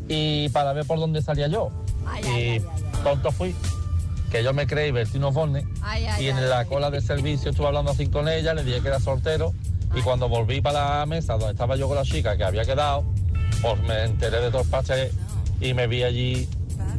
y 0.07 0.49
para 0.49 0.73
ver 0.73 0.85
por 0.85 0.99
dónde 0.99 1.21
salía 1.21 1.47
yo. 1.47 1.71
Ay, 2.05 2.23
y 2.23 2.27
ay, 2.27 2.51
ay, 2.51 3.03
tonto 3.03 3.31
fui, 3.31 3.55
que 4.31 4.43
yo 4.43 4.53
me 4.53 4.65
creí 4.65 4.91
Bertino 4.91 5.31
ay, 5.81 6.07
y 6.19 6.27
en 6.27 6.49
la 6.49 6.65
cola 6.65 6.89
de 6.89 7.01
servicio 7.01 7.51
estuve 7.51 7.67
hablando 7.67 7.91
así 7.91 8.07
con 8.07 8.27
ella, 8.27 8.53
le 8.53 8.63
dije 8.63 8.81
que 8.81 8.87
era 8.87 8.99
soltero 8.99 9.53
y 9.93 10.01
cuando 10.01 10.29
volví 10.29 10.61
para 10.61 10.99
la 10.99 11.05
mesa 11.05 11.33
donde 11.33 11.51
estaba 11.51 11.75
yo 11.75 11.87
con 11.87 11.97
la 11.97 12.03
chica 12.03 12.37
que 12.37 12.43
había 12.43 12.63
quedado, 12.63 13.03
pues 13.61 13.81
me 13.83 14.05
enteré 14.05 14.39
de 14.39 14.49
dos 14.49 14.65
paches 14.67 15.11
y 15.59 15.73
me 15.73 15.87
vi 15.87 16.03
allí 16.03 16.47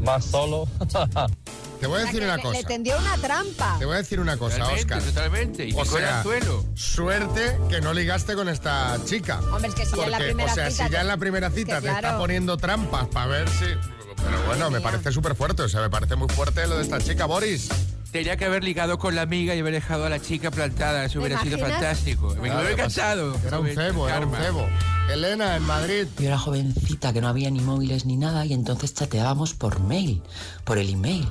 más 0.01 0.25
solo. 0.25 0.69
Te 1.83 1.89
voy 1.89 2.01
a 2.01 2.05
decir 2.05 2.23
una 2.23 2.37
le- 2.37 2.43
cosa. 2.43 2.59
Le 2.59 2.65
tendió 2.65 2.97
una 2.97 3.17
trampa. 3.19 3.77
Te 3.79 3.85
voy 3.85 3.95
a 3.95 3.99
decir 3.99 4.21
una 4.21 4.37
cosa, 4.37 4.59
Totalmente, 4.59 4.95
Óscar. 4.95 5.03
totalmente. 5.03 5.67
Y 5.69 5.73
O 5.75 5.85
sea, 5.85 6.19
el 6.19 6.23
suelo. 6.23 6.65
suerte 6.75 7.59
que 7.69 7.81
no 7.81 7.93
ligaste 7.93 8.35
con 8.35 8.49
esta 8.49 8.99
chica. 9.05 9.41
Hombre, 9.53 9.69
es 9.69 9.75
que 9.75 9.85
si 9.87 9.97
ya 9.97 10.05
en 10.05 10.11
la 10.13 10.17
Porque, 10.19 10.25
primera 10.33 10.53
o 10.53 10.55
sea, 10.55 10.71
cita 10.71 10.87
si 10.87 10.93
ya 10.93 11.01
en 11.01 11.07
la 11.09 11.17
primera 11.17 11.47
es 11.49 11.53
que 11.55 11.59
cita 11.61 11.81
te 11.81 11.89
está 11.89 11.99
claro. 12.01 12.19
poniendo 12.19 12.57
trampas 12.57 13.09
para 13.09 13.27
ver 13.27 13.49
si... 13.49 13.65
Pero 13.65 14.43
bueno, 14.47 14.71
me 14.71 14.81
parece 14.81 15.11
súper 15.11 15.35
fuerte, 15.35 15.63
o 15.63 15.69
sea, 15.69 15.81
me 15.81 15.91
parece 15.91 16.15
muy 16.15 16.29
fuerte 16.29 16.65
lo 16.69 16.77
de 16.77 16.83
esta 16.83 17.01
chica, 17.01 17.27
Boris. 17.27 17.69
Tenía 18.13 18.37
que 18.37 18.45
haber 18.45 18.63
ligado 18.63 18.99
con 18.99 19.17
la 19.17 19.23
amiga 19.23 19.55
y 19.55 19.59
haber 19.61 19.73
dejado 19.73 20.05
a 20.07 20.09
la 20.11 20.21
chica 20.21 20.51
plantada. 20.53 21.05
Eso 21.07 21.15
¿Te 21.15 21.19
hubiera 21.27 21.43
sido 21.43 21.59
fantástico. 21.59 22.29
Me 22.37 22.43
hubiera 22.55 22.71
encantado. 22.71 23.35
Era 23.45 23.59
un 23.59 23.69
cebo, 23.75 24.09
era 24.09 24.21
un 24.21 24.31
karma. 24.31 24.45
cebo. 24.45 24.69
Elena, 25.11 25.57
en 25.57 25.63
Madrid. 25.65 26.07
Yo 26.19 26.27
era 26.27 26.39
jovencita, 26.39 27.13
que 27.13 27.21
no 27.21 27.29
había 27.29 27.51
ni 27.51 27.61
móviles 27.61 28.07
ni 28.07 28.17
nada, 28.17 28.47
y 28.47 28.53
entonces 28.53 28.95
chateábamos 28.95 29.55
por 29.55 29.81
mail, 29.81 30.23
por 30.65 30.79
el 30.79 30.89
email. 30.89 31.31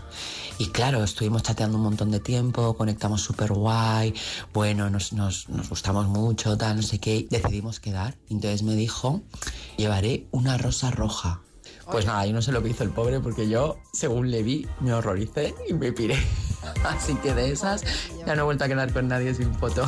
Y 0.58 0.68
claro, 0.68 1.04
estuvimos 1.04 1.42
chateando 1.44 1.78
un 1.78 1.84
montón 1.84 2.12
de 2.12 2.20
tiempo, 2.20 2.76
conectamos 2.76 3.22
súper 3.22 3.52
guay, 3.52 4.14
bueno, 4.54 4.90
nos, 4.90 5.14
nos, 5.14 5.50
nos 5.50 5.70
gustamos 5.70 6.08
mucho, 6.08 6.58
tal, 6.58 6.78
no 6.78 6.82
sé 6.84 7.00
qué. 7.00 7.28
Decidimos 7.30 7.80
quedar. 7.80 8.16
Entonces 8.30 8.62
me 8.64 8.76
dijo, 8.76 9.22
llevaré 9.78 10.28
una 10.32 10.58
rosa 10.58 10.92
roja. 10.92 11.42
Pues 11.92 12.06
nada, 12.06 12.26
yo 12.26 12.34
no 12.34 12.42
sé 12.42 12.52
lo 12.52 12.62
que 12.62 12.70
hizo 12.70 12.84
el 12.84 12.92
pobre, 12.92 13.20
porque 13.20 13.50
yo, 13.50 13.78
según 13.92 14.30
le 14.30 14.44
vi, 14.44 14.68
me 14.80 14.94
horroricé 14.94 15.56
y 15.68 15.74
me 15.74 15.92
piré. 15.92 16.18
Así 16.86 17.16
que 17.16 17.34
de 17.34 17.52
esas, 17.52 17.84
ya 18.26 18.36
no 18.36 18.42
he 18.42 18.46
vuelto 18.46 18.66
a 18.66 18.68
quedar 18.68 18.94
con 18.94 19.08
nadie 19.08 19.34
sin 19.34 19.54
foto. 19.56 19.86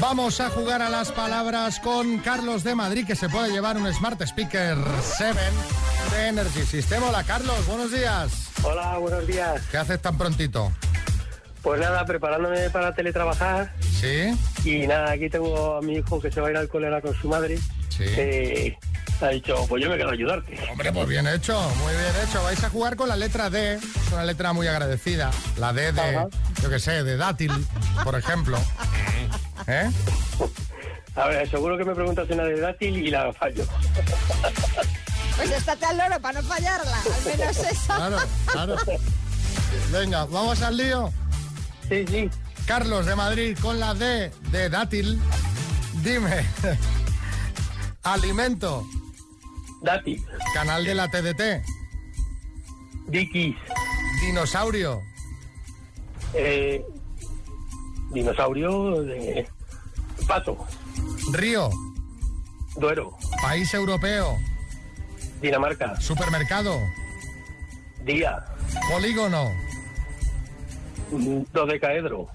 Vamos 0.00 0.40
a 0.40 0.48
jugar 0.50 0.80
a 0.80 0.88
las 0.90 1.10
palabras 1.10 1.80
con 1.80 2.18
Carlos 2.18 2.62
de 2.62 2.74
Madrid, 2.74 3.06
que 3.06 3.16
se 3.16 3.28
puede 3.28 3.50
llevar 3.50 3.76
un 3.76 3.92
Smart 3.92 4.20
Speaker 4.22 4.76
7 5.16 5.38
de 6.12 6.28
Energy 6.28 6.62
System. 6.62 7.02
Hola, 7.02 7.24
Carlos, 7.24 7.66
buenos 7.66 7.90
días. 7.90 8.48
Hola, 8.62 8.96
buenos 8.98 9.26
días. 9.26 9.60
¿Qué 9.70 9.76
haces 9.76 10.00
tan 10.00 10.16
prontito? 10.16 10.70
Pues 11.62 11.80
nada, 11.80 12.04
preparándome 12.04 12.70
para 12.70 12.94
teletrabajar 12.94 13.72
¿Sí? 13.80 14.32
y 14.64 14.86
nada, 14.86 15.10
aquí 15.10 15.28
tengo 15.28 15.76
a 15.78 15.82
mi 15.82 15.96
hijo 15.96 16.20
que 16.20 16.30
se 16.30 16.40
va 16.40 16.48
a 16.48 16.50
ir 16.52 16.56
al 16.56 16.68
cole 16.68 16.86
ahora 16.86 17.00
con 17.00 17.14
su 17.14 17.28
madre. 17.28 17.58
Sí. 17.88 18.04
Eh, 18.06 18.76
ha 19.20 19.28
dicho, 19.30 19.56
pues 19.68 19.82
yo 19.82 19.90
me 19.90 19.96
quedo 19.96 20.10
a 20.10 20.12
ayudarte. 20.12 20.56
Hombre, 20.70 20.92
pues 20.92 21.08
bien 21.08 21.26
hecho, 21.26 21.60
muy 21.82 21.92
bien 21.92 22.14
hecho. 22.24 22.40
Vais 22.44 22.62
a 22.62 22.70
jugar 22.70 22.94
con 22.94 23.08
la 23.08 23.16
letra 23.16 23.50
D, 23.50 23.74
es 23.74 24.12
una 24.12 24.24
letra 24.24 24.52
muy 24.52 24.68
agradecida. 24.68 25.32
La 25.56 25.72
D 25.72 25.90
de, 25.90 26.00
Ajá. 26.00 26.28
yo 26.62 26.70
qué 26.70 26.78
sé, 26.78 27.02
de 27.02 27.16
dátil, 27.16 27.50
por 28.04 28.16
ejemplo. 28.16 28.58
¿Eh? 29.68 29.90
A 31.14 31.26
ver, 31.26 31.50
seguro 31.50 31.76
que 31.76 31.84
me 31.84 31.94
preguntas 31.94 32.28
una 32.30 32.44
de 32.44 32.60
dátil 32.60 32.96
y 32.96 33.10
la 33.10 33.32
fallo. 33.32 33.64
Pues 35.36 35.50
estate 35.50 35.84
al 35.84 35.98
loro 35.98 36.20
para 36.20 36.40
no 36.40 36.48
fallarla, 36.48 36.96
al 37.02 37.24
menos 37.38 37.58
eso. 37.70 37.94
Claro, 37.94 38.18
claro. 38.46 38.76
Venga, 39.92 40.24
vamos 40.26 40.62
al 40.62 40.76
lío. 40.76 41.12
Sí, 41.88 42.04
sí. 42.06 42.30
Carlos 42.66 43.06
de 43.06 43.14
Madrid 43.16 43.58
con 43.60 43.78
la 43.78 43.94
D 43.94 44.30
de 44.50 44.68
dátil. 44.68 45.20
Dime. 46.02 46.44
Alimento. 48.02 48.86
Dátil. 49.82 50.24
Canal 50.54 50.84
de 50.84 50.94
la 50.94 51.08
TDT. 51.08 51.64
Dikis. 53.08 53.56
Dinosaurio. 54.20 55.02
Eh, 56.34 56.84
dinosaurio 58.12 59.02
de 59.02 59.48
pato. 60.26 60.56
Río. 61.32 61.70
Duero. 62.76 63.16
País 63.42 63.72
europeo. 63.74 64.36
Dinamarca. 65.40 66.00
Supermercado. 66.00 66.78
Día. 68.04 68.44
Polígono. 68.90 69.50
mm, 71.10 71.42
Dodecaedro. 71.52 72.28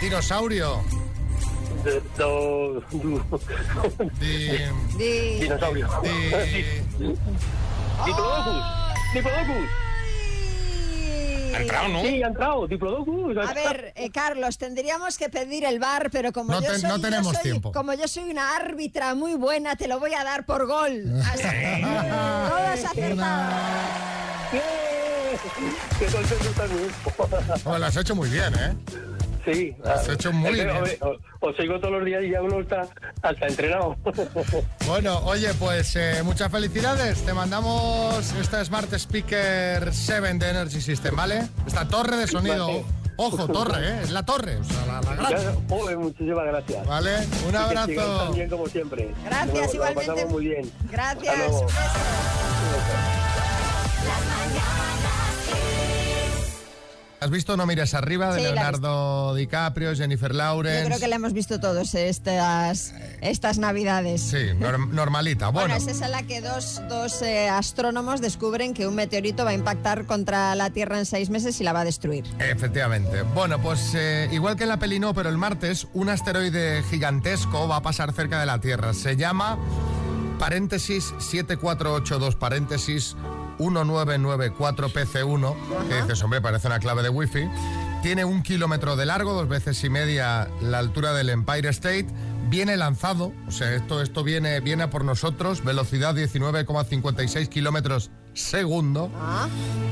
Dinosaurio. 0.00 0.82
De, 1.84 2.00
do, 2.16 2.80
Di- 4.20 4.58
Di- 4.98 5.38
dinosaurio. 5.40 5.88
di- 6.02 7.08
Diplodocus. 8.04 8.64
Diplodocus. 9.14 9.68
Ha 11.54 11.60
entrado, 11.60 11.88
¿no? 11.88 12.00
Sí, 12.02 12.22
ha 12.22 12.26
entrado. 12.26 12.66
Diplodocus. 12.66 13.36
A 13.36 13.52
ver, 13.54 13.92
eh, 13.96 14.10
Carlos, 14.10 14.58
tendríamos 14.58 15.18
que 15.18 15.28
pedir 15.28 15.64
el 15.64 15.78
bar, 15.78 16.10
pero 16.10 16.32
como 16.32 16.52
No 16.52 16.60
yo 16.60 16.72
te- 16.72 16.78
soy, 16.78 16.88
no 16.90 16.96
yo 16.96 17.02
tenemos 17.02 17.32
soy- 17.34 17.42
tiempo. 17.42 17.72
como 17.72 17.92
yo 17.94 18.06
soy 18.08 18.30
una 18.30 18.56
árbitra 18.56 19.14
muy 19.14 19.34
buena, 19.34 19.76
te 19.76 19.88
lo 19.88 19.98
voy 20.00 20.14
a 20.14 20.24
dar 20.24 20.44
por 20.46 20.66
gol. 20.66 21.04
Así 21.32 21.42
que 21.42 21.84
todos 22.48 22.84
acertados. 22.84 23.50
Oh, 27.64 27.78
lo 27.78 27.86
has 27.86 27.96
hecho 27.96 28.14
muy 28.14 28.28
bien, 28.28 28.52
¿eh? 28.54 28.74
Sí. 29.44 29.74
Has 29.84 30.08
hecho 30.08 30.32
muy 30.32 30.52
que, 30.54 30.64
bien. 30.64 30.76
Os 31.40 31.56
sigo 31.56 31.78
todos 31.80 31.94
los 31.94 32.04
días 32.04 32.22
y 32.22 32.30
ya 32.30 32.40
uno 32.42 32.60
está 32.60 32.86
hasta 33.22 33.46
entrenado. 33.46 33.96
Bueno, 34.86 35.18
oye, 35.24 35.52
pues 35.54 35.96
eh, 35.96 36.20
muchas 36.24 36.50
felicidades. 36.50 37.22
Te 37.24 37.32
mandamos 37.32 38.32
esta 38.40 38.62
Smart 38.64 38.92
Speaker 38.92 39.92
7 39.92 40.34
de 40.34 40.50
Energy 40.50 40.80
System, 40.80 41.16
¿vale? 41.16 41.48
Esta 41.66 41.86
torre 41.88 42.16
de 42.16 42.26
sonido. 42.26 42.66
Vale. 42.66 42.84
Ojo, 43.16 43.46
torre, 43.48 43.88
¿eh? 43.88 44.00
Es 44.02 44.10
la 44.10 44.24
torre, 44.24 44.56
o 44.56 44.64
sea, 44.64 44.86
la, 44.86 45.00
la 45.02 45.14
gran. 45.14 45.30
Ya, 45.32 45.52
joder, 45.68 45.98
muchísimas 45.98 46.44
gracias. 46.46 46.86
Vale, 46.86 47.16
un 47.16 47.48
Y 47.48 47.50
que 47.52 47.56
abrazo. 47.56 48.18
tan 48.24 48.34
bien 48.34 48.48
como 48.50 48.66
siempre. 48.66 49.14
Gracias, 49.24 49.46
Nos- 49.54 49.62
nos 49.62 49.74
igualmente. 49.74 50.10
pasamos 50.10 50.32
muy 50.32 50.44
bien. 50.46 50.72
Gracias. 50.90 51.52
¿Has 57.22 57.30
visto 57.30 57.56
No 57.56 57.66
mires 57.66 57.94
arriba 57.94 58.32
de 58.34 58.38
Sí, 58.40 58.42
Leonardo 58.44 59.34
DiCaprio, 59.34 59.94
Jennifer 59.94 60.32
Yo 60.32 60.38
Lawrence? 60.38 60.86
creo 60.86 60.98
que 60.98 61.06
la 61.08 61.16
hemos 61.16 61.32
visto 61.32 61.60
todos 61.60 61.94
estas, 61.94 62.92
estas 63.20 63.58
navidades. 63.58 64.20
Sí, 64.20 64.38
nor- 64.58 64.88
normalita. 64.88 65.48
Bueno, 65.50 65.68
Bueno, 65.74 65.76
es 65.76 65.96
esa 65.96 66.08
la 66.08 66.24
que 66.24 66.40
dos, 66.40 66.82
dos 66.88 67.22
eh, 67.22 67.48
astrónomos 67.48 68.20
descubren 68.20 68.74
que 68.74 68.88
un 68.88 68.96
meteorito 68.96 69.44
va 69.44 69.50
a 69.50 69.54
impactar 69.54 70.04
contra 70.06 70.54
la 70.56 70.70
Tierra 70.70 70.98
en 70.98 71.06
seis 71.06 71.30
meses 71.30 71.60
y 71.60 71.64
la 71.64 71.72
va 71.72 71.80
a 71.80 71.84
destruir. 71.84 72.24
Efectivamente. 72.40 73.22
Bueno, 73.22 73.60
pues 73.62 73.92
eh, 73.94 74.28
igual 74.32 74.56
que 74.56 74.64
en 74.64 74.70
la 74.70 74.78
peli 74.78 74.98
no, 74.98 75.14
pero 75.14 75.28
el 75.28 75.38
martes, 75.38 75.86
un 75.94 76.08
asteroide 76.08 76.82
gigantesco 76.90 77.68
va 77.68 77.76
a 77.76 77.82
pasar 77.82 78.12
cerca 78.12 78.40
de 78.40 78.46
la 78.46 78.60
Tierra. 78.60 78.94
Se 78.94 79.16
llama 79.16 79.58
paréntesis 80.40 81.14
7482 81.20 82.34
paréntesis 82.34 83.14
1994 83.70 84.88
PC1, 84.88 85.88
que 85.88 86.02
dices, 86.02 86.22
hombre, 86.22 86.40
parece 86.40 86.66
una 86.66 86.78
clave 86.78 87.02
de 87.02 87.08
wifi. 87.08 87.48
Tiene 88.02 88.24
un 88.24 88.42
kilómetro 88.42 88.96
de 88.96 89.06
largo, 89.06 89.32
dos 89.32 89.48
veces 89.48 89.82
y 89.84 89.90
media 89.90 90.48
la 90.60 90.78
altura 90.78 91.12
del 91.12 91.30
Empire 91.30 91.68
State. 91.68 92.06
Viene 92.48 92.76
lanzado, 92.76 93.32
o 93.46 93.50
sea, 93.50 93.74
esto, 93.74 94.02
esto 94.02 94.24
viene, 94.24 94.60
viene 94.60 94.84
a 94.84 94.90
por 94.90 95.04
nosotros, 95.04 95.64
velocidad 95.64 96.14
19,56 96.14 97.48
kilómetros 97.48 98.10
segundo, 98.34 99.10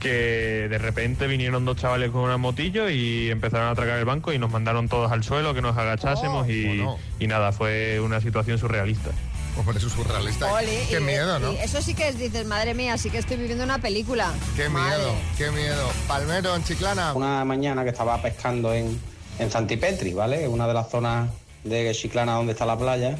que 0.00 0.66
de 0.68 0.78
repente 0.78 1.26
vinieron 1.28 1.64
dos 1.64 1.76
chavales 1.76 2.10
con 2.10 2.22
una 2.22 2.36
motillo 2.38 2.88
y 2.90 3.30
empezaron 3.30 3.68
a 3.68 3.70
atracar 3.70 3.98
el 3.98 4.04
banco 4.04 4.32
y 4.32 4.38
nos 4.38 4.50
mandaron 4.50 4.88
todos 4.88 5.12
al 5.12 5.22
suelo, 5.22 5.54
que 5.54 5.62
nos 5.62 5.76
agachásemos 5.76 6.46
Oh, 6.48 6.50
y, 6.50 6.66
bueno. 6.78 6.98
y 7.20 7.26
nada, 7.28 7.52
fue 7.52 8.00
una 8.00 8.20
situación 8.20 8.58
surrealista. 8.58 9.10
Hombre, 9.56 9.78
eso 9.78 9.88
es 9.88 9.92
surrealista. 9.92 10.52
Oli, 10.52 10.66
Qué 10.88 10.98
y- 10.98 11.04
miedo, 11.04 11.38
¿no? 11.38 11.50
eso 11.52 11.82
sí 11.82 11.94
que 11.94 12.08
es, 12.08 12.18
dices, 12.18 12.46
madre 12.46 12.72
mía, 12.74 12.96
sí 12.98 13.10
que 13.10 13.18
estoy 13.18 13.36
viviendo 13.36 13.62
una 13.64 13.78
película. 13.78 14.32
Qué 14.56 14.68
Madre. 14.68 14.96
miedo, 14.96 15.14
qué 15.36 15.50
miedo. 15.50 15.90
Palmero 16.08 16.56
en 16.56 16.64
Chiclana. 16.64 17.12
Una 17.14 17.44
mañana 17.44 17.82
que 17.84 17.90
estaba 17.90 18.20
pescando 18.22 18.72
en, 18.72 18.98
en 19.38 19.50
Santipetri, 19.50 20.12
¿vale? 20.14 20.48
Una 20.48 20.66
de 20.66 20.74
las 20.74 20.88
zonas 20.90 21.28
de 21.64 21.92
Chiclana 21.94 22.32
donde 22.34 22.52
está 22.52 22.64
la 22.64 22.78
playa. 22.78 23.18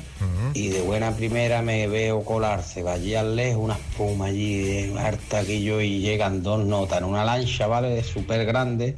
Y 0.55 0.69
de 0.69 0.81
buena 0.81 1.13
primera 1.13 1.63
me 1.63 1.87
veo 1.87 2.25
colarse, 2.25 2.83
va 2.83 2.93
allí 2.93 3.15
al 3.15 3.37
lejos, 3.37 3.63
una 3.63 3.75
espuma 3.75 4.27
allí 4.27 4.93
harta 4.99 5.43
que 5.45 5.63
yo 5.63 5.81
y 5.81 6.01
llegan 6.01 6.43
dos 6.43 6.65
notas 6.65 6.99
en 6.99 7.05
una 7.05 7.25
lancha, 7.25 7.67
¿vale? 7.67 8.03
Súper 8.03 8.45
grande, 8.45 8.97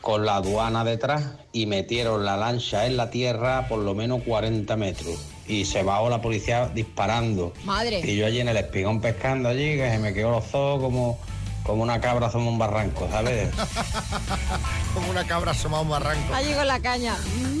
con 0.00 0.26
la 0.26 0.36
aduana 0.36 0.84
detrás 0.84 1.24
y 1.52 1.66
metieron 1.66 2.24
la 2.24 2.36
lancha 2.36 2.86
en 2.86 2.96
la 2.96 3.10
tierra 3.10 3.68
por 3.68 3.78
lo 3.78 3.94
menos 3.94 4.22
40 4.24 4.76
metros. 4.76 5.16
Y 5.48 5.64
se 5.64 5.82
bajó 5.82 6.08
la 6.08 6.20
policía 6.20 6.70
disparando. 6.72 7.52
Madre. 7.64 8.00
Y 8.04 8.16
yo 8.16 8.26
allí 8.26 8.40
en 8.40 8.48
el 8.48 8.56
espigón 8.56 9.00
pescando 9.00 9.48
allí, 9.48 9.76
que 9.76 9.90
se 9.90 9.98
me 9.98 10.12
quedó 10.12 10.30
los 10.30 10.54
ojos 10.54 10.82
como, 10.82 11.18
como 11.64 11.82
una 11.82 12.00
cabra 12.00 12.26
asoma 12.26 12.50
un 12.50 12.58
barranco, 12.58 13.08
¿sabes? 13.10 13.48
Como 14.94 15.08
una 15.08 15.26
cabra 15.26 15.52
asomada 15.52 15.80
a 15.80 15.82
un 15.84 15.88
barranco. 15.88 16.34
Allí 16.34 16.52
con 16.52 16.66
la 16.66 16.78
caña. 16.80 17.16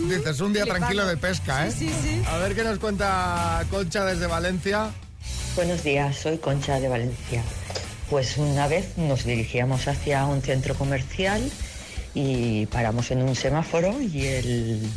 Dices, 0.08 0.40
un 0.40 0.52
día 0.52 0.64
tranquilo 0.64 1.06
de 1.06 1.16
pesca, 1.16 1.66
¿eh? 1.66 1.70
Sí, 1.70 1.88
sí, 1.88 1.94
sí. 2.02 2.22
A 2.28 2.38
ver 2.38 2.54
qué 2.54 2.64
nos 2.64 2.78
cuenta 2.78 3.64
Concha 3.70 4.04
desde 4.04 4.26
Valencia. 4.26 4.90
Buenos 5.54 5.84
días, 5.84 6.16
soy 6.16 6.38
Concha 6.38 6.80
de 6.80 6.88
Valencia. 6.88 7.42
Pues 8.10 8.36
una 8.36 8.66
vez 8.68 8.98
nos 8.98 9.24
dirigíamos 9.24 9.88
hacia 9.88 10.26
un 10.26 10.42
centro 10.42 10.74
comercial 10.74 11.50
y 12.14 12.66
paramos 12.66 13.10
en 13.10 13.22
un 13.22 13.34
semáforo 13.34 14.00
y 14.00 14.26
el 14.26 14.90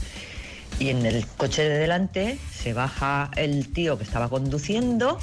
y 0.80 0.90
en 0.90 1.06
el 1.06 1.26
coche 1.26 1.64
de 1.64 1.78
delante 1.78 2.38
se 2.54 2.74
baja 2.74 3.32
el 3.38 3.72
tío 3.72 3.98
que 3.98 4.04
estaba 4.04 4.28
conduciendo 4.28 5.20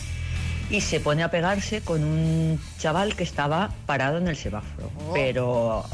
y 0.71 0.81
se 0.81 1.01
pone 1.01 1.23
a 1.23 1.31
pegarse 1.31 1.83
con 1.83 2.03
un 2.03 2.61
chaval 2.79 3.15
que 3.15 3.25
estaba 3.25 3.71
parado 3.85 4.19
en 4.19 4.29
el 4.29 4.37
semáforo. 4.37 4.91
Oh. 5.09 5.13
Pero 5.13 5.85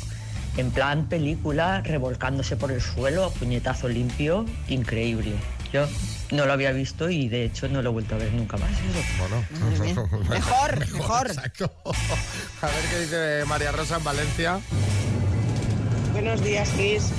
en 0.59 0.73
plan 0.73 1.09
película, 1.09 1.83
revolcándose 1.83 2.57
por 2.57 2.73
el 2.73 2.81
suelo, 2.81 3.25
a 3.25 3.31
puñetazo 3.31 3.89
limpio, 3.89 4.45
increíble. 4.69 5.33
Yo 5.73 5.87
no 6.33 6.47
lo 6.47 6.53
había 6.53 6.73
visto 6.73 7.09
y 7.11 7.29
de 7.29 7.45
hecho 7.45 7.69
no 7.69 7.81
lo 7.81 7.91
he 7.91 7.93
vuelto 7.93 8.17
a 8.17 8.19
ver 8.19 8.33
nunca 8.33 8.57
más. 8.57 8.71
Bueno, 9.19 10.09
Mejor, 10.29 10.93
mejor. 10.93 11.27
Exacto. 11.29 11.73
A 12.63 12.67
ver 12.67 12.85
qué 12.91 13.01
dice 13.01 13.45
María 13.47 13.71
Rosa 13.71 13.99
en 13.99 14.05
Valencia. 14.05 14.61
Buenos 16.13 16.43
días, 16.43 16.69
Chris. 16.75 17.11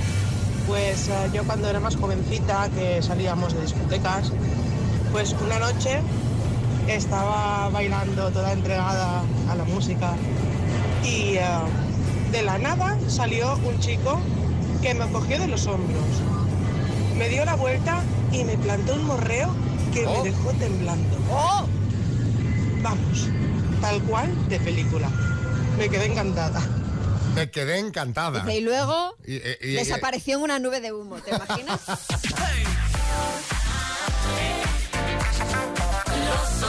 Pues 0.67 1.07
eh, 1.07 1.13
yo 1.33 1.43
cuando 1.45 1.69
era 1.69 1.79
más 1.79 1.95
jovencita, 1.95 2.69
que 2.75 3.01
salíamos 3.01 3.53
de 3.53 3.61
discotecas, 3.61 4.33
pues 5.11 5.33
una 5.45 5.59
noche 5.59 6.01
estaba 6.87 7.69
bailando 7.69 8.29
toda 8.31 8.51
entregada 8.51 9.23
a 9.49 9.55
la 9.55 9.63
música 9.63 10.13
y 11.03 11.35
eh, 11.37 11.45
de 12.31 12.41
la 12.43 12.57
nada 12.57 12.97
salió 13.07 13.55
un 13.57 13.79
chico 13.79 14.19
que 14.81 14.93
me 14.93 15.07
cogió 15.11 15.39
de 15.39 15.47
los 15.47 15.65
hombros, 15.67 16.03
me 17.17 17.27
dio 17.29 17.43
la 17.45 17.55
vuelta 17.55 18.01
y 18.31 18.43
me 18.43 18.57
plantó 18.57 18.93
un 18.93 19.05
morreo 19.05 19.53
que 19.93 20.05
me 20.05 20.23
dejó 20.23 20.51
temblando. 20.53 21.17
Vamos, 22.81 23.27
tal 23.81 24.01
cual 24.03 24.49
de 24.49 24.59
película. 24.59 25.09
Me 25.77 25.89
quedé 25.89 26.05
encantada. 26.05 26.61
Me 27.35 27.49
quedé 27.49 27.79
encantada. 27.79 28.41
Dice, 28.41 28.57
y 28.57 28.61
luego 28.61 29.15
Y- 29.25 29.35
y- 29.35 29.41
y- 29.61 29.73
desapareció 29.73 30.37
en 30.37 30.43
una 30.43 30.59
nube 30.59 30.79
de 30.81 30.91
humo, 30.93 31.15
¿te 31.17 31.35
imaginas? 31.35 31.79
Los 36.25 36.63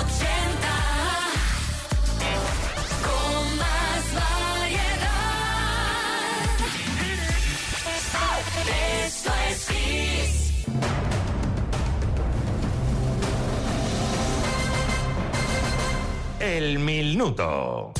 El 16.40 16.78
minuto. 16.78 17.92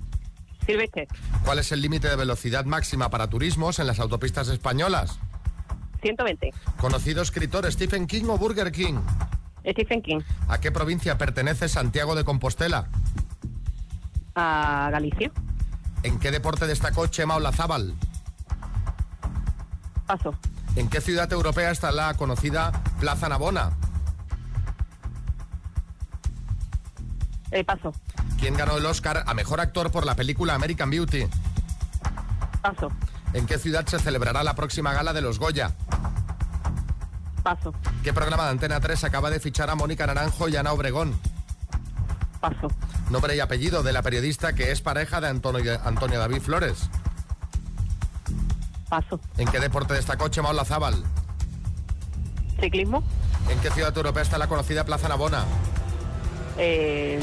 Silvestre, 0.67 1.09
¿Cuál 1.45 1.59
es 1.59 1.73
el 1.73 1.81
límite 1.81 2.09
de 2.09 2.17
velocidad 2.17 2.65
máxima 2.65 3.11
para 3.11 3.29
turismos 3.29 3.79
en 3.79 3.87
las 3.87 4.01
autopistas 4.01 4.49
españolas? 4.49 5.19
120. 6.03 6.51
¿Conocido 6.79 7.23
escritor 7.23 7.71
Stephen 7.73 8.07
King 8.07 8.25
o 8.29 8.37
Burger 8.39 8.71
King? 8.71 9.01
Stephen 9.67 10.03
King. 10.03 10.21
¿A 10.49 10.61
qué 10.61 10.71
provincia 10.73 11.17
pertenece 11.19 11.69
Santiago 11.69 12.15
de 12.15 12.25
Compostela? 12.25 12.89
A 14.35 14.89
Galicia. 14.91 15.31
¿En 16.03 16.19
qué 16.19 16.31
deporte 16.31 16.67
destacó 16.67 17.07
Chema 17.07 17.37
Olazábal? 17.37 17.95
Paso. 20.13 20.35
¿En 20.77 20.91
qué 20.91 21.01
ciudad 21.01 21.33
europea 21.33 21.71
está 21.71 21.91
la 21.91 22.13
conocida 22.13 22.71
Plaza 23.01 23.31
Navona? 23.31 23.71
Eh, 27.51 27.65
paso. 27.65 27.95
¿Quién 28.39 28.55
ganó 28.55 28.77
el 28.77 28.85
Oscar 28.85 29.25
a 29.27 29.33
Mejor 29.33 29.61
Actor 29.61 29.91
por 29.91 30.05
la 30.05 30.15
película 30.15 30.55
American 30.55 30.91
Beauty? 30.91 31.27
Paso. 32.61 32.89
¿En 33.33 33.47
qué 33.47 33.57
ciudad 33.57 33.87
se 33.87 33.99
celebrará 34.01 34.43
la 34.43 34.55
próxima 34.55 34.93
gala 34.93 35.15
de 35.15 35.23
los 35.23 35.39
Goya? 35.39 35.75
Paso. 37.43 37.73
¿Qué 38.05 38.13
programa 38.13 38.45
de 38.45 38.51
Antena 38.51 38.81
3 38.81 39.05
acaba 39.05 39.31
de 39.31 39.41
fichar 39.41 39.71
a 39.71 39.77
Mónica 39.77 40.07
Naranjo 40.07 40.47
y 40.47 40.57
Ana 40.57 40.75
Obregón? 40.75 41.19
Paso. 42.39 42.69
Nombre 43.09 43.35
y 43.35 43.41
apellido 43.41 43.83
de 43.83 43.95
la 43.95 44.03
periodista 44.03 44.53
que 44.53 44.73
es 44.73 44.83
pareja 44.83 45.23
de 45.23 45.29
Antonio, 45.29 45.81
Antonio 45.83 46.19
David 46.19 46.43
Flores. 46.43 46.91
Paso. 48.93 49.19
¿En 49.39 49.49
qué 49.49 49.59
deporte 49.59 49.95
destacó 49.95 50.29
Chema 50.29 50.51
Olazábal? 50.51 51.03
Ciclismo. 52.61 53.03
¿En 53.49 53.59
qué 53.61 53.71
ciudad 53.71 53.97
europea 53.97 54.23
está 54.23 54.37
la 54.37 54.49
conocida 54.49 54.85
Plaza 54.85 55.09
Navona? 55.09 55.47
Eh, 56.59 57.19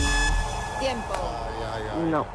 Tiempo. 0.80 1.14
no. 2.10 2.26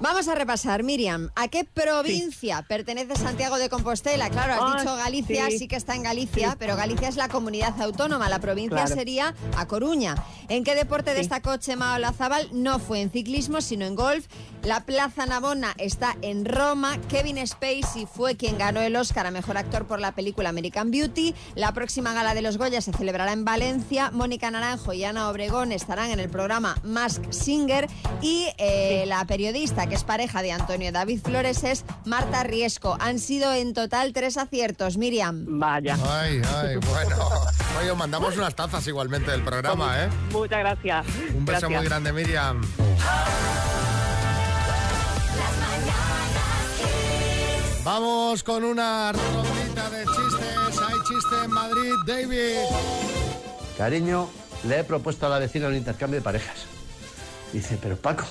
Vamos 0.00 0.26
a 0.28 0.34
repasar, 0.34 0.82
Miriam, 0.82 1.30
¿a 1.36 1.46
qué 1.48 1.62
provincia 1.64 2.60
pertenece 2.68 3.14
Santiago 3.16 3.56
de 3.56 3.68
Compostela? 3.70 4.28
Claro, 4.30 4.52
has 4.54 4.60
Ah, 4.60 4.78
dicho 4.80 4.96
Galicia, 4.96 5.46
sí. 5.46 5.60
sí. 5.60 5.68
que 5.68 5.76
está 5.76 5.94
en 5.94 6.02
Galicia, 6.02 6.56
pero 6.58 6.74
Galicia 6.76 7.08
es 7.08 7.14
la 7.16 7.28
comunidad 7.28 7.80
autónoma, 7.80 8.28
la 8.28 8.40
provincia 8.40 8.78
Claro. 8.84 8.94
sería 8.94 9.34
A 9.56 9.66
Coruña. 9.66 10.16
¿En 10.48 10.64
qué 10.64 10.74
deporte 10.74 11.12
Sí. 11.12 11.18
destacó 11.18 11.56
Chema 11.56 11.94
Olazábal? 11.94 12.48
No 12.52 12.80
fue 12.80 13.00
en 13.00 13.10
ciclismo, 13.12 13.60
sino 13.62 13.86
en 13.86 13.94
golf. 13.94 14.26
La 14.64 14.80
Plaza 14.84 15.26
Navona 15.26 15.74
está 15.76 16.16
en 16.22 16.44
Roma. 16.44 16.96
Kevin 17.08 17.44
Spacey 17.44 18.06
fue 18.06 18.36
quien 18.36 18.58
ganó 18.58 18.80
el 18.80 18.94
Oscar 18.94 19.26
a 19.26 19.32
Mejor 19.32 19.58
Actor 19.58 19.86
por 19.86 19.98
la 19.98 20.12
película 20.12 20.50
American 20.50 20.92
Beauty. 20.92 21.34
La 21.56 21.72
próxima 21.74 22.14
gala 22.14 22.32
de 22.34 22.42
los 22.42 22.58
Goya 22.58 22.80
se 22.80 22.92
celebrará 22.92 23.32
en 23.32 23.44
Valencia. 23.44 24.12
Mónica 24.12 24.50
Naranjo 24.52 24.92
y 24.92 25.02
Ana 25.02 25.28
Obregón 25.30 25.72
estarán 25.72 26.10
en 26.10 26.20
el 26.20 26.28
programa 26.28 26.76
Mask 26.84 27.24
Singer. 27.32 27.88
Y 28.20 28.46
eh, 28.58 29.04
la 29.08 29.24
periodista, 29.24 29.88
que 29.88 29.96
es 29.96 30.04
pareja 30.04 30.42
de 30.42 30.52
Antonio 30.52 30.92
David 30.92 31.20
Flores, 31.24 31.64
es 31.64 31.84
Marta 32.04 32.44
Riesco. 32.44 32.96
Han 33.00 33.18
sido 33.18 33.52
en 33.52 33.74
total 33.74 34.12
tres 34.12 34.36
aciertos, 34.36 34.96
Miriam. 34.96 35.44
Vaya. 35.58 35.98
Ay, 36.08 36.40
ay, 36.56 36.76
bueno. 36.76 37.16
Oye, 37.80 37.90
os 37.90 37.98
mandamos 37.98 38.36
unas 38.36 38.54
tazas 38.54 38.86
igualmente 38.86 39.32
del 39.32 39.42
programa, 39.42 40.04
¿eh? 40.04 40.08
Muchas 40.30 40.60
gracias. 40.60 41.06
Un 41.34 41.44
beso 41.44 41.60
Gracias. 41.60 41.70
muy 41.70 41.84
grande, 41.84 42.12
Miriam. 42.12 42.60
Vamos 47.84 48.42
con 48.44 48.62
una 48.62 49.10
rondita 49.12 49.90
de 49.90 50.04
chistes. 50.04 50.80
Hay 50.86 50.94
chiste 51.00 51.34
en 51.44 51.50
Madrid, 51.50 51.92
David. 52.06 52.58
Cariño, 53.76 54.30
le 54.64 54.78
he 54.80 54.84
propuesto 54.84 55.26
a 55.26 55.28
la 55.28 55.40
vecina 55.40 55.66
un 55.66 55.74
intercambio 55.74 56.20
de 56.20 56.24
parejas. 56.24 56.58
Dice, 57.52 57.76
pero 57.82 57.96
Paco, 57.96 58.24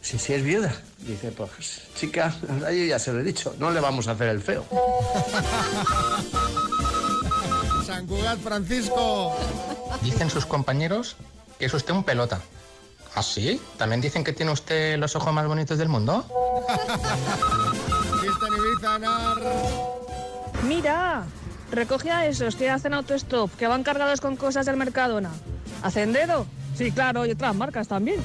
si, 0.00 0.18
si 0.18 0.32
es 0.32 0.42
viuda. 0.42 0.74
Dice, 0.98 1.30
pues 1.30 1.82
chica, 1.94 2.34
ahora 2.48 2.72
yo 2.72 2.84
ya 2.84 2.98
se 2.98 3.12
lo 3.12 3.20
he 3.20 3.22
dicho, 3.22 3.54
no 3.58 3.70
le 3.70 3.80
vamos 3.80 4.08
a 4.08 4.12
hacer 4.12 4.28
el 4.28 4.40
feo. 4.40 4.64
San 7.86 8.06
Cugat, 8.06 8.38
Francisco. 8.38 9.36
Dicen 10.00 10.30
sus 10.30 10.46
compañeros 10.46 11.16
que 11.58 11.66
es 11.66 11.74
usted 11.74 11.92
un 11.92 12.02
pelota. 12.02 12.40
¿Ah, 13.14 13.22
sí? 13.22 13.60
¿También 13.76 14.00
dicen 14.00 14.24
que 14.24 14.32
tiene 14.32 14.52
usted 14.52 14.98
los 14.98 15.14
ojos 15.16 15.34
más 15.34 15.46
bonitos 15.46 15.76
del 15.78 15.88
mundo? 15.88 16.26
En 18.46 18.52
Ibiza, 18.54 18.98
Nar. 18.98 19.38
Mira, 20.68 21.24
recogía 21.70 22.26
esos 22.26 22.56
que 22.56 22.68
hacen 22.70 22.94
autostop, 22.94 23.50
que 23.56 23.66
van 23.66 23.82
cargados 23.82 24.20
con 24.20 24.36
cosas 24.36 24.66
del 24.66 24.76
Mercadona. 24.76 25.30
¿Hacen 25.82 26.12
dedo? 26.12 26.46
Sí, 26.76 26.90
claro, 26.92 27.24
y 27.24 27.30
otras 27.30 27.54
marcas 27.54 27.88
también. 27.88 28.20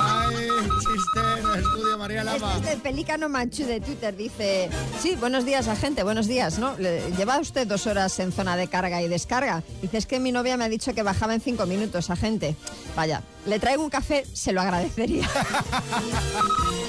Ay, 0.00 0.48
chiste 0.80 1.40
en 1.40 1.46
el 1.48 1.60
estudio, 1.60 1.98
María 1.98 2.24
Lama. 2.24 2.54
Este 2.56 2.70
es 2.72 2.76
de 2.76 2.82
Pelícano 2.82 3.28
Manchu 3.28 3.64
de 3.64 3.80
Twitter. 3.80 4.16
Dice, 4.16 4.68
sí, 5.00 5.14
buenos 5.14 5.44
días, 5.44 5.68
agente, 5.68 6.02
buenos 6.02 6.26
días, 6.26 6.58
¿no? 6.58 6.76
Le- 6.78 7.08
Lleva 7.16 7.38
usted 7.38 7.66
dos 7.66 7.86
horas 7.86 8.18
en 8.18 8.32
zona 8.32 8.56
de 8.56 8.66
carga 8.66 9.00
y 9.02 9.08
descarga. 9.08 9.62
Dice, 9.80 9.98
es 9.98 10.06
que 10.06 10.18
mi 10.18 10.32
novia 10.32 10.56
me 10.56 10.64
ha 10.64 10.68
dicho 10.68 10.92
que 10.94 11.02
bajaba 11.04 11.34
en 11.34 11.40
cinco 11.40 11.66
minutos, 11.66 12.10
agente. 12.10 12.56
Vaya, 12.96 13.22
le 13.46 13.60
traigo 13.60 13.84
un 13.84 13.90
café, 13.90 14.26
se 14.32 14.52
lo 14.52 14.60
agradecería. 14.60 15.28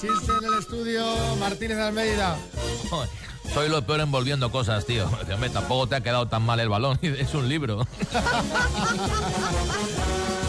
Chiste 0.00 0.32
en 0.38 0.44
el 0.52 0.58
estudio, 0.58 1.04
Martínez 1.38 1.78
Almeida. 1.78 2.36
Soy 3.52 3.68
lo 3.68 3.84
peor 3.84 4.00
envolviendo 4.00 4.50
cosas, 4.50 4.86
tío. 4.86 5.06
Hombre, 5.32 5.50
tampoco 5.50 5.86
te 5.88 5.96
ha 5.96 6.00
quedado 6.00 6.26
tan 6.28 6.42
mal 6.42 6.58
el 6.60 6.68
balón. 6.68 6.98
Es 7.02 7.34
un 7.34 7.48
libro. 7.48 7.86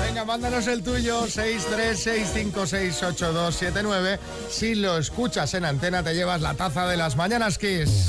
Venga, 0.06 0.24
mándanos 0.26 0.68
el 0.68 0.84
tuyo, 0.84 1.26
636568279. 1.26 4.20
Si 4.50 4.76
lo 4.76 4.98
escuchas 4.98 5.54
en 5.56 5.66
antena, 5.66 6.04
te 6.04 6.14
llevas 6.14 6.40
la 6.42 6.54
taza 6.54 6.88
de 6.88 6.96
las 6.98 7.16
mañanas 7.18 7.58
Kiss. 7.58 8.08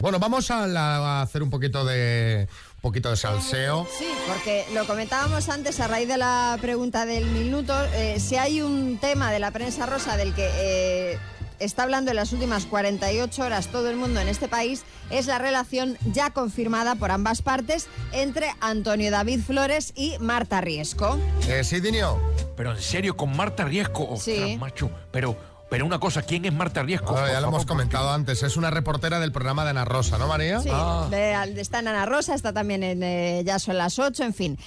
Bueno, 0.00 0.18
vamos 0.18 0.50
a, 0.50 0.66
la- 0.66 0.96
a 0.96 1.22
hacer 1.22 1.42
un 1.42 1.50
poquito 1.50 1.84
de 1.84 2.48
poquito 2.80 3.10
de 3.10 3.16
salseo. 3.16 3.86
Sí, 3.98 4.08
porque 4.26 4.64
lo 4.74 4.86
comentábamos 4.86 5.48
antes 5.48 5.80
a 5.80 5.88
raíz 5.88 6.08
de 6.08 6.16
la 6.16 6.58
pregunta 6.60 7.06
del 7.06 7.26
minuto. 7.26 7.74
eh, 7.94 8.18
si 8.20 8.36
hay 8.36 8.62
un 8.62 8.98
tema 8.98 9.30
de 9.32 9.38
la 9.38 9.50
prensa 9.50 9.86
rosa 9.86 10.16
del 10.16 10.34
que 10.34 10.48
eh, 10.54 11.18
está 11.58 11.82
hablando 11.82 12.10
en 12.10 12.16
las 12.16 12.32
últimas 12.32 12.64
48 12.66 13.42
horas 13.44 13.66
todo 13.68 13.90
el 13.90 13.96
mundo 13.96 14.20
en 14.20 14.28
este 14.28 14.48
país, 14.48 14.82
es 15.10 15.26
la 15.26 15.38
relación 15.38 15.98
ya 16.12 16.30
confirmada 16.30 16.94
por 16.94 17.10
ambas 17.10 17.42
partes 17.42 17.88
entre 18.12 18.50
Antonio 18.60 19.10
David 19.10 19.40
Flores 19.46 19.92
y 19.94 20.16
Marta 20.20 20.60
Riesco. 20.60 21.18
Eh, 21.48 21.62
sí, 21.64 21.80
Dinio. 21.80 22.18
Pero 22.56 22.72
en 22.72 22.80
serio, 22.82 23.16
con 23.16 23.34
Marta 23.36 23.64
Riesco. 23.64 24.04
Ostras, 24.08 24.36
Sí. 24.36 24.56
macho. 24.58 24.90
Pero, 25.10 25.36
pero 25.70 25.86
una 25.86 25.98
cosa, 26.00 26.22
¿quién 26.22 26.44
es 26.44 26.52
Marta 26.52 26.82
Riesco? 26.82 27.12
Bueno, 27.12 27.28
ya 27.28 27.40
lo 27.40 27.48
hemos 27.48 27.64
comentado 27.64 28.10
antes, 28.12 28.42
es 28.42 28.56
una 28.56 28.70
reportera 28.70 29.20
del 29.20 29.32
programa 29.32 29.64
de 29.64 29.70
Ana 29.70 29.84
Rosa, 29.86 30.18
¿no, 30.18 30.26
María? 30.26 30.60
Sí, 30.60 30.68
de- 31.10 31.60
está 31.60 31.78
en 31.78 31.88
Ana 31.88 32.04
Rosa, 32.06 32.34
está 32.34 32.52
también 32.52 32.82
en 32.82 33.02
eh, 33.02 33.42
Ya 33.44 33.58
son 33.58 33.78
las 33.78 33.98
8, 33.98 34.24
en 34.24 34.34
fin. 34.34 34.58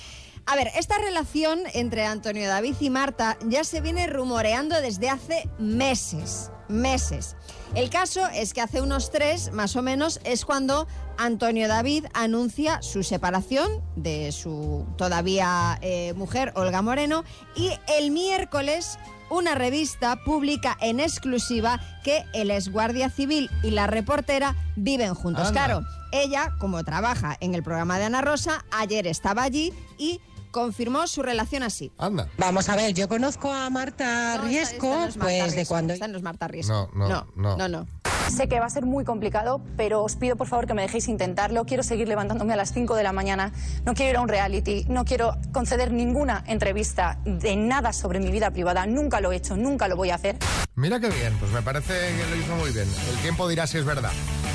A 0.45 0.55
ver, 0.57 0.69
esta 0.75 0.97
relación 0.97 1.61
entre 1.73 2.05
Antonio 2.05 2.47
David 2.49 2.75
y 2.81 2.89
Marta 2.89 3.37
ya 3.47 3.63
se 3.63 3.79
viene 3.79 4.07
rumoreando 4.07 4.81
desde 4.81 5.09
hace 5.09 5.47
meses, 5.57 6.51
meses. 6.67 7.35
El 7.75 7.89
caso 7.89 8.27
es 8.27 8.53
que 8.53 8.59
hace 8.61 8.81
unos 8.81 9.09
tres, 9.09 9.51
más 9.53 9.75
o 9.77 9.81
menos, 9.81 10.19
es 10.25 10.43
cuando 10.43 10.85
Antonio 11.17 11.67
David 11.67 12.05
anuncia 12.13 12.81
su 12.81 13.03
separación 13.03 13.81
de 13.95 14.31
su 14.31 14.85
todavía 14.97 15.77
eh, 15.81 16.13
mujer, 16.15 16.51
Olga 16.55 16.81
Moreno, 16.81 17.23
y 17.55 17.71
el 17.97 18.11
miércoles 18.11 18.97
una 19.29 19.55
revista 19.55 20.17
publica 20.23 20.77
en 20.79 20.99
exclusiva 20.99 21.79
que 22.03 22.23
el 22.33 22.51
exguardia 22.51 23.09
civil 23.09 23.49
y 23.63 23.71
la 23.71 23.87
reportera 23.87 24.55
viven 24.75 25.15
juntos. 25.15 25.47
Anda. 25.47 25.65
Claro, 25.65 25.85
ella, 26.11 26.53
como 26.59 26.83
trabaja 26.83 27.35
en 27.39 27.55
el 27.55 27.63
programa 27.63 27.97
de 27.97 28.05
Ana 28.05 28.21
Rosa, 28.21 28.63
ayer 28.71 29.07
estaba 29.07 29.43
allí 29.43 29.73
y 29.97 30.21
confirmó 30.51 31.07
su 31.07 31.23
relación 31.23 31.63
así. 31.63 31.91
Anda. 31.97 32.29
Vamos 32.37 32.69
a 32.69 32.75
ver, 32.75 32.93
yo 32.93 33.09
conozco 33.09 33.51
a 33.51 33.69
Marta 33.71 34.37
No, 34.37 34.43
Riesco, 34.43 34.87
esta 34.87 34.97
no 34.97 35.07
es 35.07 35.17
Marta 35.17 35.43
pues 35.43 35.55
de 35.55 35.65
cuando... 35.65 35.93
Esta 35.93 36.07
no 36.07 36.17
es 36.17 36.23
Marta 36.23 36.47
Riesco. 36.47 36.89
No, 36.93 37.07
no, 37.07 37.27
no. 37.35 37.57
no, 37.57 37.67
no. 37.67 37.87
Sé 38.29 38.47
que 38.47 38.59
va 38.59 38.65
a 38.65 38.69
ser 38.69 38.85
muy 38.85 39.03
complicado, 39.03 39.61
pero 39.77 40.03
os 40.03 40.15
pido 40.15 40.35
por 40.35 40.47
favor 40.47 40.65
que 40.65 40.73
me 40.73 40.81
dejéis 40.81 41.07
intentarlo. 41.07 41.65
Quiero 41.65 41.83
seguir 41.83 42.07
levantándome 42.07 42.53
a 42.53 42.55
las 42.55 42.73
5 42.73 42.95
de 42.95 43.03
la 43.03 43.11
mañana. 43.11 43.51
No 43.85 43.93
quiero 43.93 44.11
ir 44.11 44.17
a 44.17 44.21
un 44.21 44.27
reality. 44.27 44.85
No 44.89 45.05
quiero 45.05 45.37
conceder 45.51 45.91
ninguna 45.91 46.43
entrevista 46.47 47.19
de 47.25 47.55
nada 47.55 47.93
sobre 47.93 48.19
mi 48.19 48.31
vida 48.31 48.51
privada. 48.51 48.85
Nunca 48.85 49.21
lo 49.21 49.31
he 49.31 49.35
hecho, 49.35 49.55
nunca 49.55 49.87
lo 49.87 49.95
voy 49.95 50.09
a 50.09 50.15
hacer. 50.15 50.37
Mira 50.75 50.99
qué 50.99 51.09
bien, 51.09 51.33
pues 51.39 51.51
me 51.51 51.61
parece 51.61 51.93
que 51.93 52.29
lo 52.29 52.35
hizo 52.35 52.55
muy 52.55 52.71
bien. 52.71 52.87
El 53.11 53.17
tiempo 53.21 53.47
dirá 53.47 53.67
si 53.67 53.77
es 53.77 53.85
verdad. 53.85 54.11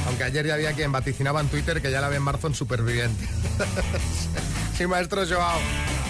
Aunque 0.07 0.25
ayer 0.25 0.47
ya 0.47 0.55
había 0.55 0.73
quien 0.73 0.91
vaticinaba 0.91 1.41
en 1.41 1.49
Twitter 1.49 1.83
que 1.83 1.91
ya 1.91 2.01
la 2.01 2.09
ve 2.09 2.17
en 2.17 2.23
marzo 2.23 2.47
en 2.47 2.55
Superviviente. 2.55 3.29
sí, 4.77 4.87
maestro 4.87 5.23
Joao. 5.29 5.59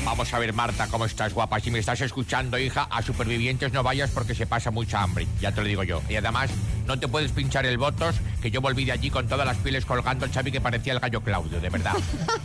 Vamos 0.05 0.33
a 0.33 0.39
ver, 0.39 0.53
Marta, 0.55 0.87
¿cómo 0.87 1.05
estás, 1.05 1.35
guapa? 1.35 1.61
Si 1.61 1.71
me 1.71 1.81
estás 1.81 2.01
escuchando, 2.01 2.59
hija, 2.59 2.85
a 2.91 3.03
Supervivientes 3.03 3.73
no 3.73 3.83
vayas 3.83 4.11
porque 4.11 4.35
se 4.35 4.47
pasa 4.47 4.71
mucha 4.71 5.03
hambre, 5.03 5.27
ya 5.41 5.53
te 5.53 5.61
lo 5.61 5.67
digo 5.67 5.83
yo. 5.83 6.01
Y 6.09 6.17
además, 6.17 6.51
no 6.89 6.99
te 6.99 7.07
puedes 7.07 7.31
pinchar 7.33 7.67
el 7.67 7.77
votos, 7.77 8.17
que 8.41 8.51
yo 8.51 8.63
volví 8.63 8.87
de 8.87 8.93
allí 8.93 9.11
con 9.11 9.29
todas 9.29 9.47
las 9.47 9.59
pieles 9.59 9.85
colgando 9.85 10.25
el 10.25 10.33
Xavi 10.33 10.51
que 10.51 10.61
parecía 10.61 10.95
el 10.95 11.01
gallo 11.01 11.21
Claudio, 11.21 11.61
de 11.61 11.69
verdad. 11.69 11.93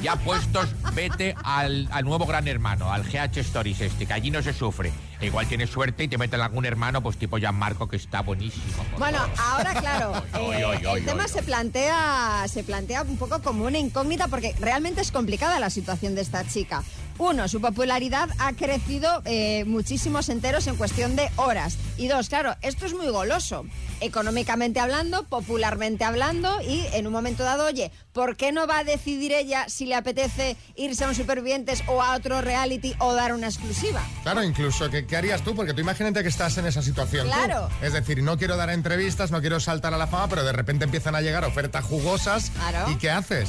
Ya 0.01 0.17
puestos, 0.17 0.67
vete 0.93 1.33
al, 1.43 1.87
al 1.91 2.03
nuevo 2.03 2.25
gran 2.25 2.45
hermano, 2.49 2.91
al 2.91 3.03
GH 3.03 3.37
Stories 3.37 3.79
este, 3.79 4.05
que 4.05 4.13
allí 4.13 4.29
no 4.31 4.41
se 4.43 4.51
sufre. 4.51 4.91
E 5.21 5.27
igual 5.27 5.47
tienes 5.47 5.69
suerte 5.69 6.03
y 6.03 6.07
te 6.09 6.17
meten 6.17 6.41
algún 6.41 6.65
hermano, 6.65 7.01
pues 7.01 7.15
tipo 7.15 7.37
Gianmarco, 7.37 7.87
que 7.87 7.95
está 7.95 8.21
buenísimo. 8.21 8.83
Bueno, 8.99 9.19
ahora 9.37 9.73
claro, 9.75 10.11
Oy, 10.33 10.57
eh, 10.57 10.65
oy, 10.65 10.85
oy, 10.85 10.99
el 10.99 11.05
tema 11.05 11.23
oy. 11.23 11.29
se 11.29 11.41
plantea, 11.41 12.45
se 12.49 12.63
plantea 12.65 13.03
un 13.03 13.15
poco 13.15 13.41
como 13.41 13.63
una 13.65 13.79
incógnita 13.79 14.27
porque 14.27 14.53
realmente 14.59 14.99
es 14.99 15.11
complicada 15.13 15.61
la 15.61 15.69
situación 15.69 16.15
de 16.15 16.21
esta 16.21 16.45
chica. 16.45 16.83
Uno, 17.17 17.47
su 17.47 17.61
popularidad 17.61 18.29
ha 18.39 18.53
crecido 18.53 19.21
eh, 19.25 19.65
muchísimos 19.65 20.29
enteros 20.29 20.67
en 20.67 20.75
cuestión 20.75 21.15
de 21.15 21.29
horas. 21.35 21.77
Y 21.97 22.07
dos, 22.07 22.29
claro, 22.29 22.55
esto 22.61 22.85
es 22.85 22.93
muy 22.93 23.07
goloso. 23.07 23.65
Económicamente 24.01 24.79
hablando, 24.79 25.23
popularmente 25.23 26.03
hablando, 26.03 26.59
y 26.61 26.85
en 26.93 27.07
un 27.07 27.13
momento 27.13 27.43
dado, 27.43 27.65
oye, 27.65 27.91
¿por 28.11 28.35
qué 28.35 28.51
no 28.51 28.67
va 28.67 28.79
a 28.79 28.83
decidir 28.83 29.31
ella 29.31 29.65
si 29.69 29.85
le 29.85 29.95
apetece 29.95 30.57
irse 30.75 31.03
a 31.03 31.07
un 31.07 31.15
supervivientes 31.15 31.83
o 31.87 32.01
a 32.01 32.15
otro 32.15 32.41
reality 32.41 32.95
o 32.99 33.13
dar 33.13 33.33
una 33.33 33.47
exclusiva? 33.47 34.01
Claro, 34.23 34.43
incluso, 34.43 34.89
¿qué, 34.89 35.05
qué 35.05 35.15
harías 35.15 35.43
tú? 35.43 35.55
Porque 35.55 35.73
tú 35.73 35.81
imagínate 35.81 36.23
que 36.23 36.29
estás 36.29 36.57
en 36.57 36.65
esa 36.65 36.81
situación. 36.81 37.27
tú. 37.27 37.33
Claro. 37.33 37.69
Es 37.81 37.93
decir, 37.93 38.21
no 38.23 38.37
quiero 38.37 38.57
dar 38.57 38.69
entrevistas, 38.71 39.31
no 39.31 39.39
quiero 39.39 39.59
saltar 39.59 39.93
a 39.93 39.97
la 39.97 40.07
fama, 40.07 40.27
pero 40.27 40.43
de 40.43 40.51
repente 40.51 40.85
empiezan 40.85 41.15
a 41.15 41.21
llegar 41.21 41.45
ofertas 41.45 41.85
jugosas. 41.85 42.49
Claro. 42.51 42.91
¿Y 42.91 42.95
qué 42.95 43.11
haces? 43.11 43.47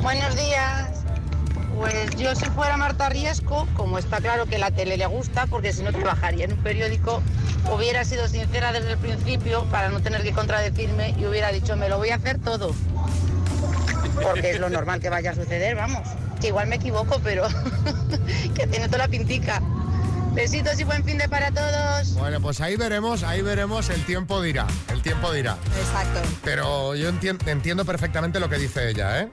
Buenos 0.00 0.36
días. 0.36 0.90
Pues 1.76 2.14
yo 2.16 2.36
si 2.36 2.44
fuera 2.50 2.76
Marta 2.76 3.08
Riesco, 3.08 3.66
como 3.74 3.98
está 3.98 4.18
claro 4.18 4.46
que 4.46 4.58
la 4.58 4.70
tele 4.70 4.96
le 4.96 5.06
gusta, 5.06 5.46
porque 5.46 5.72
si 5.72 5.82
no 5.82 5.90
trabajaría 5.90 6.44
en 6.44 6.52
un 6.52 6.62
periódico, 6.62 7.20
hubiera 7.74 8.04
sido 8.04 8.28
sincera 8.28 8.70
desde 8.70 8.92
el 8.92 8.98
principio 8.98 9.64
para 9.72 9.88
no 9.88 10.00
tener 10.00 10.22
que 10.22 10.32
contradecirme 10.32 11.16
y 11.18 11.26
hubiera 11.26 11.50
dicho, 11.50 11.76
me 11.76 11.88
lo 11.88 11.98
voy 11.98 12.10
a 12.10 12.16
hacer 12.16 12.38
todo. 12.38 12.74
Porque 14.22 14.50
es 14.52 14.60
lo 14.60 14.68
normal 14.70 15.00
que 15.00 15.08
vaya 15.10 15.30
a 15.30 15.34
suceder, 15.34 15.76
vamos. 15.76 16.06
Que 16.40 16.48
igual 16.48 16.68
me 16.68 16.76
equivoco, 16.76 17.20
pero 17.22 17.46
que 18.54 18.66
tiene 18.66 18.86
toda 18.86 18.98
la 18.98 19.08
pintica. 19.08 19.60
Besitos 20.32 20.78
y 20.78 20.84
buen 20.84 21.04
fin 21.04 21.18
de 21.18 21.28
para 21.28 21.50
todos. 21.50 22.14
Bueno, 22.14 22.40
pues 22.40 22.60
ahí 22.60 22.76
veremos, 22.76 23.24
ahí 23.24 23.42
veremos, 23.42 23.90
el 23.90 24.04
tiempo 24.04 24.40
dirá, 24.40 24.66
el 24.92 25.02
tiempo 25.02 25.32
dirá. 25.32 25.56
Exacto. 25.78 26.20
Pero 26.44 26.94
yo 26.94 27.10
entien- 27.10 27.44
entiendo 27.48 27.84
perfectamente 27.84 28.38
lo 28.38 28.48
que 28.48 28.56
dice 28.58 28.90
ella, 28.90 29.22
¿eh? 29.22 29.28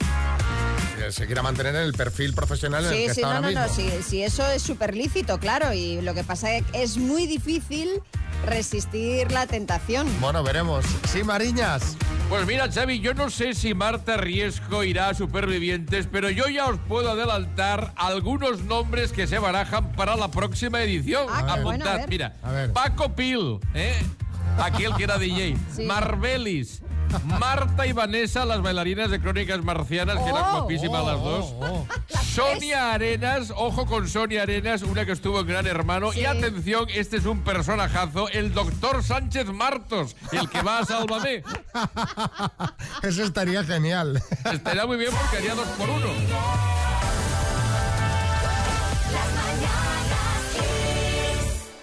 Que 0.98 1.12
se 1.12 1.28
quiera 1.28 1.44
mantener 1.44 1.76
en 1.76 1.84
el 1.84 1.94
perfil 1.94 2.34
profesional 2.34 2.84
en 2.86 2.92
el 2.92 2.98
Sí, 2.98 3.06
que 3.08 3.14
sí, 3.14 3.22
está 3.22 3.28
no, 3.28 3.36
ahora 3.36 3.42
no, 3.42 3.48
mismo. 3.48 3.68
no, 3.68 3.74
sí, 3.74 3.92
sí, 4.10 4.24
eso 4.24 4.46
es 4.50 4.64
súper 4.64 4.96
lícito, 4.96 5.40
claro, 5.40 5.72
y 5.72 6.02
lo 6.02 6.16
que 6.16 6.24
pasa 6.24 6.52
es 6.56 6.64
que 6.66 6.82
es 6.82 6.98
muy 6.98 7.28
difícil 7.28 8.02
resistir 8.46 9.32
la 9.32 9.48
tentación. 9.48 10.08
Bueno, 10.20 10.44
veremos. 10.44 10.86
Sí, 11.08 11.24
Mariñas. 11.24 11.98
Pues 12.30 12.46
mira, 12.46 12.70
Xavi, 12.72 13.00
yo 13.00 13.14
no 13.14 13.30
sé 13.30 13.54
si 13.54 13.74
Marta 13.74 14.18
Riesco 14.18 14.84
irá 14.84 15.10
a 15.10 15.14
Supervivientes, 15.14 16.08
pero 16.12 16.30
yo 16.30 16.48
ya 16.48 16.66
os 16.68 16.78
puedo 16.88 17.12
adelantar 17.12 17.94
algunos 17.96 18.64
nombres 18.64 19.12
que 19.14 19.28
se 19.28 19.40
barajan 19.40 19.94
para 19.94 20.16
la 20.18 20.30
próxima 20.30 20.82
edición. 20.82 21.26
Ah, 21.30 21.40
Apuntad, 21.40 21.64
bueno, 21.64 21.90
a 21.90 21.96
ver. 21.96 22.10
mira. 22.10 22.36
A 22.44 22.52
ver. 22.52 22.74
Paco 22.74 23.16
Pil, 23.16 23.60
¿eh? 23.74 23.96
aquel 24.60 24.94
que 24.96 25.04
era 25.06 25.18
DJ. 25.18 25.56
Sí. 25.74 25.84
Marbelis, 25.84 26.82
Marta 27.40 27.86
y 27.88 27.94
Vanessa, 27.94 28.46
las 28.46 28.62
bailarinas 28.62 29.10
de 29.10 29.20
Crónicas 29.20 29.64
Marcianas, 29.64 30.18
que 30.20 30.30
eran 30.30 30.44
Oh, 30.48 30.60
guapísimas 30.60 31.06
las 31.06 31.20
dos. 31.22 31.54
Sonia 32.34 32.94
Arenas, 32.94 33.52
ojo 33.56 33.86
con 33.86 34.08
Sonia 34.08 34.44
Arenas, 34.44 34.84
una 34.84 35.06
que 35.06 35.12
estuvo 35.12 35.40
en 35.40 35.48
Gran 35.48 35.68
Hermano. 35.68 36.14
Y 36.14 36.26
atención, 36.26 36.86
este 36.94 37.18
es 37.18 37.26
un 37.26 37.42
personajazo, 37.44 38.30
el 38.30 38.54
doctor 38.54 39.04
Sánchez 39.04 39.48
Martos, 39.48 40.16
el 40.32 40.50
que 40.50 40.62
va 40.62 40.80
a 40.80 40.86
Sálvame. 40.86 41.44
Eso 43.04 43.24
estaría 43.24 43.64
genial. 43.64 44.22
Estaría 44.52 44.86
muy 44.86 44.98
bien 44.98 45.12
porque 45.12 45.38
haría 45.38 45.56
dos 45.56 45.68
por 45.70 45.90
uno. 45.90 46.08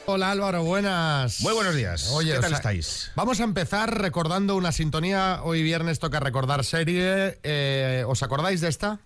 Hola 0.06 0.30
Álvaro, 0.32 0.62
buenas. 0.64 1.40
Muy 1.40 1.54
buenos 1.54 1.74
días. 1.74 2.10
Oye, 2.12 2.32
¿Qué 2.32 2.38
o 2.38 2.40
tal 2.42 2.50
sea, 2.50 2.58
estáis? 2.58 3.10
Vamos 3.14 3.40
a 3.40 3.44
empezar 3.44 3.98
recordando 4.00 4.54
una 4.54 4.70
sintonía. 4.70 5.40
Hoy 5.42 5.62
viernes 5.62 5.98
toca 5.98 6.20
recordar 6.20 6.62
serie. 6.64 7.38
Eh, 7.42 8.04
¿Os 8.06 8.22
acordáis 8.22 8.60
de 8.60 8.68
esta? 8.68 8.98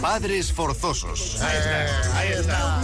Padres 0.00 0.52
forzosos. 0.52 1.40
Ahí 1.40 1.56
está, 1.58 2.18
ahí 2.18 2.28
está. 2.32 2.82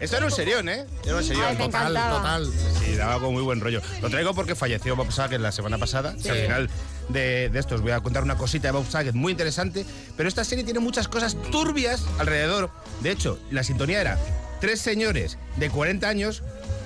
Esto 0.00 0.16
era 0.16 0.26
un 0.26 0.32
serión, 0.32 0.68
¿eh? 0.68 0.86
Era 1.04 1.16
un 1.16 1.24
serión. 1.24 1.44
Ay, 1.46 1.56
me 1.56 1.64
total, 1.64 1.90
encantaba. 1.92 2.16
total. 2.16 2.52
Sí, 2.82 2.96
daba 2.96 3.20
con 3.20 3.32
muy 3.34 3.42
buen 3.42 3.60
rollo. 3.60 3.82
Lo 4.00 4.08
traigo 4.08 4.34
porque 4.34 4.54
falleció 4.54 4.96
Bob 4.96 5.12
Saget 5.12 5.40
la 5.40 5.52
semana 5.52 5.76
pasada. 5.78 6.14
Sí. 6.18 6.28
Al 6.30 6.38
final 6.38 6.70
de, 7.08 7.50
de 7.50 7.58
esto 7.58 7.74
os 7.74 7.82
voy 7.82 7.92
a 7.92 8.00
contar 8.00 8.22
una 8.22 8.36
cosita 8.38 8.68
de 8.68 8.72
Bob 8.72 8.88
Saget 8.90 9.14
muy 9.14 9.32
interesante. 9.32 9.84
Pero 10.16 10.28
esta 10.28 10.44
serie 10.44 10.64
tiene 10.64 10.80
muchas 10.80 11.08
cosas 11.08 11.36
turbias 11.50 12.04
alrededor. 12.18 12.70
De 13.00 13.10
hecho, 13.10 13.38
la 13.50 13.62
sintonía 13.62 14.00
era 14.00 14.18
tres 14.60 14.80
señores 14.80 15.36
de 15.56 15.68
40 15.70 16.08
años 16.08 16.42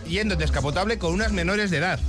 yendo 0.07 0.37
descapotable 0.37 0.99
con 0.99 1.13
unas 1.13 1.33
menores 1.33 1.71
de 1.71 1.79
edad. 1.79 1.99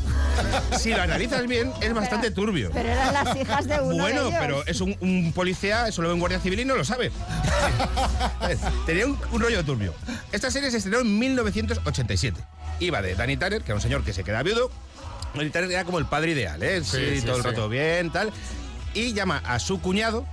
Si 0.78 0.90
lo 0.90 1.02
analizas 1.02 1.48
bien, 1.48 1.72
es 1.82 1.94
bastante 1.94 2.30
turbio. 2.30 2.70
Pero 2.74 2.90
eran 2.90 3.14
las 3.14 3.36
hijas 3.38 3.68
de 3.68 3.80
uno 3.80 3.96
Bueno, 3.96 4.24
de 4.24 4.28
ellos. 4.30 4.40
pero 4.42 4.66
es 4.68 4.82
un, 4.82 4.96
un 5.00 5.32
policía, 5.34 5.88
eso 5.88 6.02
lo 6.02 6.10
ve 6.10 6.14
un 6.14 6.20
guardia 6.20 6.40
civil 6.42 6.60
y 6.60 6.66
no 6.66 6.76
lo 6.76 6.84
sabe. 6.84 7.10
Tenía 8.86 9.06
un, 9.08 9.18
un 9.32 9.42
rollo 9.42 9.64
turbio. 9.64 9.94
Esta 10.32 10.52
serie 10.52 10.72
se 10.72 10.78
estrenó 10.78 11.00
en 11.00 11.18
1987. 11.20 12.40
Iba 12.82 13.02
de 13.02 13.16
Danny 13.16 13.38
Tanner, 13.38 13.62
que 13.62 13.68
era 13.72 13.76
un 13.76 13.82
señor 13.82 14.04
que 14.04 14.14
se 14.14 14.24
queda 14.24 14.44
viudo. 14.44 14.70
Danny 15.34 15.50
Tanner 15.50 15.72
era 15.72 15.86
como 15.86 16.00
el 16.00 16.06
padre 16.06 16.32
ideal, 16.32 16.62
¿eh? 16.64 16.82
Sí, 16.84 16.98
Sí, 16.98 17.20
sí, 17.22 17.26
todo 17.26 17.38
el 17.38 17.42
sí. 17.44 17.48
rato 17.50 17.70
bien, 17.70 18.12
tal. 18.12 18.32
Y 18.94 19.14
llama 19.14 19.42
a 19.46 19.60
su 19.60 19.80
cuñado 19.82 20.26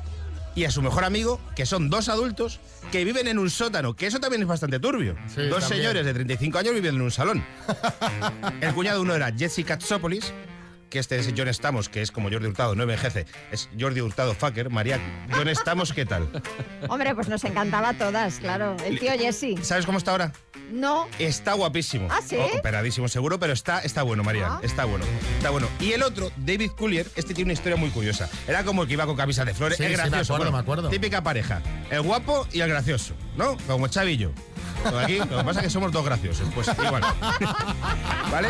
y 0.55 0.65
a 0.65 0.71
su 0.71 0.83
mejor 0.83 1.05
amigo, 1.05 1.41
que 1.57 1.67
son 1.67 1.89
dos 1.91 2.09
adultos 2.09 2.61
que 2.91 3.05
viven 3.05 3.27
en 3.29 3.39
un 3.39 3.49
sótano, 3.51 3.95
que 3.95 4.07
eso 4.07 4.21
también 4.21 4.43
es 4.43 4.49
bastante 4.49 4.79
turbio. 4.79 5.15
Sí, 5.29 5.43
dos 5.49 5.61
también. 5.61 5.83
señores 5.83 6.05
de 6.05 6.15
35 6.15 6.59
años 6.59 6.75
viviendo 6.75 6.99
en 7.01 7.05
un 7.05 7.11
salón. 7.11 7.45
El 8.61 8.75
cuñado 8.75 9.01
uno 9.03 9.15
era 9.15 9.33
Jesse 9.33 9.65
Katsopoulos, 9.65 10.33
que 10.93 10.99
este 10.99 11.19
es 11.19 11.33
John 11.35 11.49
Stamos, 11.49 11.89
que 11.89 12.03
es 12.03 12.13
como 12.13 12.29
Jordi 12.31 12.47
Hurtado, 12.49 12.75
no 12.75 12.83
envejece. 12.83 13.25
Es 13.51 13.71
Jordi 13.81 14.03
Hurtado 14.03 14.35
Fucker. 14.35 14.69
María, 14.69 15.01
John 15.35 15.49
Stamos, 15.49 15.95
¿qué 15.95 16.05
tal? 16.05 16.29
Hombre, 16.89 17.15
pues 17.15 17.29
nos 17.29 17.43
encantaba 17.45 17.89
a 17.91 17.95
todas, 17.95 18.35
claro. 18.41 18.77
El 18.85 18.99
tío 19.01 19.11
Jesse. 19.13 19.57
¿Sabes 19.63 19.87
cómo 19.87 19.97
está 19.97 20.11
ahora? 20.11 20.33
No. 20.71 21.09
Está 21.19 21.55
guapísimo. 21.55 22.09
¿Ah, 22.11 22.21
sí? 22.27 22.37
O- 22.37 22.59
Operadísimo, 22.59 23.09
seguro, 23.09 23.39
pero 23.41 23.55
está, 23.55 23.81
está 23.81 24.03
bueno, 24.03 24.23
María. 24.23 24.49
Ah. 24.51 24.61
Está 24.63 24.85
bueno. 24.85 25.05
Está 25.39 25.49
bueno. 25.49 25.67
Y 25.81 25.93
el 25.93 26.03
otro, 26.03 26.31
David 26.37 26.73
Collier, 26.73 27.07
este 27.17 27.33
tiene 27.33 27.49
una 27.49 27.53
historia 27.55 27.77
muy 27.77 27.89
curiosa. 27.89 28.29
Era 28.47 28.63
como 28.63 28.83
el 28.83 28.89
que 28.89 28.95
iba 28.95 29.07
con 29.07 29.17
camisa 29.17 29.47
de 29.47 29.55
flores. 29.55 29.79
Sí, 29.79 29.85
es 29.85 29.91
sí, 29.91 29.97
me 29.97 29.97
gracioso. 30.11 30.35
acuerdo, 30.35 30.51
bueno, 30.53 30.57
me 30.59 30.63
acuerdo. 30.63 30.89
Típica 30.91 31.23
pareja. 31.23 31.63
El 31.91 32.03
guapo 32.03 32.47
y 32.53 32.61
el 32.61 32.69
gracioso, 32.69 33.15
¿no? 33.37 33.57
Como 33.67 33.87
yo. 33.87 34.31
Todo 34.83 34.99
Aquí, 35.01 35.19
lo 35.19 35.29
que 35.39 35.45
pasa 35.45 35.61
es 35.61 35.65
que 35.67 35.71
somos 35.71 35.93
dos 35.93 36.05
graciosos. 36.05 36.49
Pues 36.55 36.69
igual. 36.85 37.03
¿Vale? 38.31 38.49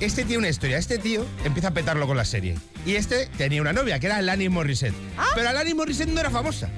Este 0.00 0.24
tiene 0.24 0.38
una 0.38 0.48
historia. 0.48 0.78
Este 0.78 0.98
tío 0.98 1.24
empieza 1.44 1.68
a 1.68 1.70
petarlo 1.72 2.06
con 2.06 2.16
la 2.16 2.24
serie. 2.24 2.56
Y 2.86 2.94
este 2.96 3.26
tenía 3.38 3.60
una 3.60 3.72
novia, 3.72 3.98
que 3.98 4.06
era 4.06 4.16
Alanis 4.16 4.50
Morissette. 4.50 4.94
Pero 5.34 5.48
Alanis 5.48 5.74
Morissette 5.74 6.10
no 6.10 6.20
era 6.20 6.30
famosa. 6.30 6.68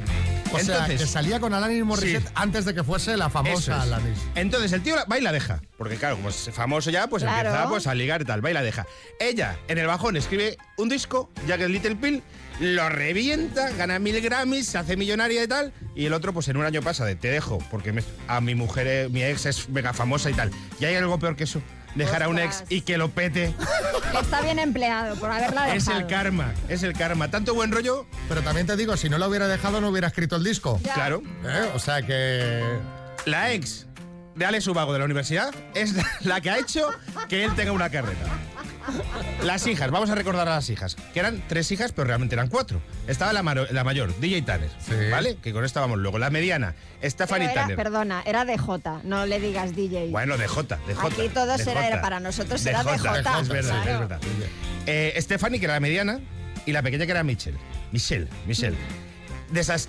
O 0.53 0.59
sea, 0.61 0.75
Entonces- 0.85 1.01
que 1.01 1.07
salía 1.09 1.41
con 1.41 1.53
Alanis 1.53 1.85
Morissette 1.85 2.27
Sí. 2.29 2.33
antes 2.37 2.65
de 2.65 2.75
que 2.75 2.85
fuese 2.85 3.17
la 3.17 3.29
famosa 3.29 3.77
es. 3.77 3.83
Alanis. 3.83 4.19
Entonces 4.37 4.73
el 4.73 4.83
tío 4.83 4.95
va 5.11 5.19
y 5.19 5.21
la 5.21 5.33
deja. 5.33 5.61
Porque 5.77 5.97
claro, 5.97 6.17
como 6.17 6.29
es 6.29 6.49
famoso 6.53 6.91
ya, 6.91 7.09
pues 7.09 7.23
Claro. 7.25 7.49
empieza 7.49 7.69
pues, 7.69 7.87
a 7.89 7.95
ligar 7.95 8.23
y 8.23 8.25
tal. 8.25 8.45
Va 8.45 8.51
y 8.51 8.55
la 8.55 8.63
deja. 8.63 8.87
Ella, 9.19 9.59
en 9.67 9.79
el 9.79 9.87
bajón, 9.89 10.17
escribe 10.17 10.57
un 10.79 10.89
disco, 10.89 11.31
ya 11.49 11.59
que 11.59 11.65
es 11.65 11.71
Little 11.71 11.97
Pill, 11.97 12.23
lo 12.61 12.89
revienta, 12.89 13.71
gana 13.71 13.99
mil 13.99 14.21
Grammys, 14.21 14.69
se 14.69 14.79
hace 14.79 14.97
millonaria 14.97 15.43
y 15.43 15.49
tal. 15.49 15.73
Y 15.95 16.07
el 16.07 16.13
otro, 16.13 16.33
pues 16.33 16.49
en 16.49 16.57
un 16.57 16.65
año 16.65 16.83
pasa 16.83 17.05
de 17.05 17.17
te 17.17 17.29
dejo, 17.29 17.59
porque 17.71 17.93
me- 17.93 18.03
a 18.29 18.41
mi 18.41 18.55
mujer, 18.55 18.87
eh, 18.87 19.09
mi 19.11 19.23
ex 19.23 19.47
es 19.47 19.69
mega 19.69 19.93
famosa 19.93 20.31
y 20.31 20.35
tal. 20.35 20.51
Y 20.81 20.85
hay 20.85 20.95
algo 20.97 21.19
peor 21.19 21.37
que 21.37 21.45
eso. 21.45 21.61
Dejar 21.95 22.25
a 22.25 22.29
un 22.29 22.41
ex 22.41 22.65
y 22.69 22.81
que 22.81 22.99
lo 22.99 23.11
pete. 23.11 23.55
Está 24.21 24.41
bien 24.41 24.59
empleado 24.59 25.15
por 25.15 25.31
haberla 25.31 25.67
dejado. 25.67 25.77
es 25.77 25.87
el 25.89 26.07
karma, 26.09 26.53
es 26.69 26.83
el 26.83 26.93
karma. 26.93 27.31
Tanto 27.31 27.55
buen 27.55 27.71
rollo, 27.71 28.07
Pero 28.29 28.43
también 28.43 28.67
te 28.67 28.77
digo, 28.77 28.97
si 28.97 29.09
no 29.09 29.17
lo 29.19 29.29
hubiera 29.29 29.47
dejado, 29.47 29.81
no 29.81 29.91
hubiera 29.91 30.09
escrito 30.09 30.35
el 30.35 30.43
disco. 30.43 30.81
Ya. 30.83 30.95
claro. 30.95 31.23
¿Eh? 31.45 31.71
O 31.75 31.79
sea 31.79 32.03
que. 32.03 32.63
La 33.27 33.53
ex 33.53 33.87
de 34.35 34.45
Alex 34.45 34.67
Ubago 34.67 34.93
de 34.93 34.99
la 34.99 35.05
universidad 35.05 35.55
es 35.77 35.95
la 36.27 36.41
que 36.41 36.51
ha 36.51 36.59
hecho 36.59 36.91
que 37.29 37.45
él 37.45 37.55
tenga 37.55 37.71
una 37.71 37.89
carrera. 37.91 38.19
Las 39.43 39.67
hijas, 39.67 39.91
vamos 39.91 40.11
a 40.11 40.15
recordar 40.15 40.49
a 40.49 40.55
las 40.57 40.69
hijas, 40.71 40.97
que 41.13 41.21
eran 41.21 41.43
tres 41.49 41.71
hijas, 41.73 41.93
pero 41.93 42.07
realmente 42.07 42.35
eran 42.35 42.49
cuatro. 42.49 42.81
Estaba 43.07 43.33
la, 43.33 43.43
maro- 43.43 43.67
la 43.71 43.85
mayor, 43.85 44.19
DJ 44.21 44.43
Tanner, 44.43 44.71
Sí. 44.85 44.93
¿vale? 45.11 45.37
Que 45.37 45.53
con 45.53 45.65
esta 45.65 45.81
vamos 45.81 45.99
luego. 45.99 46.19
La 46.19 46.31
mediana, 46.31 46.75
Stephanie 47.03 47.47
era- 47.51 47.55
Tanner. 47.63 47.77
perdona, 47.77 48.23
era 48.27 48.45
de 48.45 48.57
J, 48.59 49.01
no 49.05 49.27
le 49.27 49.41
digas 49.41 49.75
DJ. 49.77 50.09
Bueno, 50.11 50.37
de 50.37 50.47
J, 50.49 50.79
de 50.87 50.95
J. 50.95 51.07
Aquí 51.09 51.29
todo 51.33 51.57
será- 51.59 52.01
para 52.01 52.21
nosotros 52.21 52.65
era 52.67 52.83
de 52.85 52.99
J, 52.99 53.23
J, 53.23 53.41
Es 53.41 53.49
verdad, 53.49 53.83
claro. 53.83 53.93
es 54.05 54.09
verdad. 54.09 54.21
Eh, 54.87 55.15
Stephanie, 55.21 55.59
que 55.59 55.67
era 55.67 55.75
la 55.75 55.81
mediana, 55.81 56.21
y 56.67 56.73
la 56.73 56.83
pequeña, 56.83 57.05
que 57.07 57.13
era 57.13 57.23
Michelle. 57.23 57.59
Michelle, 57.93 58.29
Michelle. 58.47 58.77
De 59.51 59.61
esas 59.61 59.89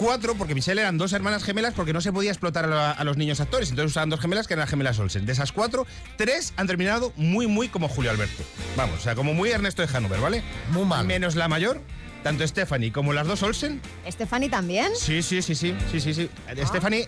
cuatro, 0.00 0.34
porque 0.34 0.54
Michelle 0.54 0.80
eran 0.80 0.96
dos 0.96 1.12
hermanas 1.12 1.44
gemelas, 1.44 1.74
porque 1.74 1.92
no 1.92 2.00
se 2.00 2.10
podía 2.12 2.30
explotar 2.30 2.64
a, 2.64 2.68
la- 2.68 2.90
a 2.92 3.04
los 3.04 3.16
niños 3.18 3.38
actores. 3.40 3.68
Entonces 3.68 3.90
usaban 3.92 4.08
dos 4.08 4.18
gemelas 4.20 4.46
que 4.46 4.54
eran 4.54 4.62
las 4.62 4.70
gemelas 4.70 4.98
Olsen. 4.98 5.26
De 5.26 5.32
esas 5.32 5.52
cuatro, 5.52 5.86
tres 6.16 6.54
han 6.56 6.66
terminado 6.66 7.12
muy, 7.16 7.46
muy 7.46 7.68
como 7.68 7.86
Julio 7.88 8.10
Alberto. 8.10 8.42
Vamos, 8.76 8.98
o 8.98 9.02
sea, 9.02 9.14
como 9.14 9.34
muy 9.34 9.50
Ernesto 9.50 9.86
de 9.86 9.94
Hanover, 9.94 10.20
¿vale? 10.20 10.42
Muy 10.70 10.84
mal. 10.86 11.06
Menos 11.06 11.34
la 11.36 11.48
mayor, 11.48 11.82
tanto 12.22 12.46
Stephanie 12.48 12.90
como 12.92 13.12
las 13.12 13.26
dos 13.26 13.42
Olsen. 13.42 13.80
Stephanie 14.10 14.48
también. 14.48 14.90
Sí, 14.96 15.22
sí, 15.22 15.42
sí, 15.42 15.54
sí, 15.54 15.74
sí, 15.92 16.00
sí, 16.00 16.14
sí. 16.14 16.30
Stephanie. 16.64 17.06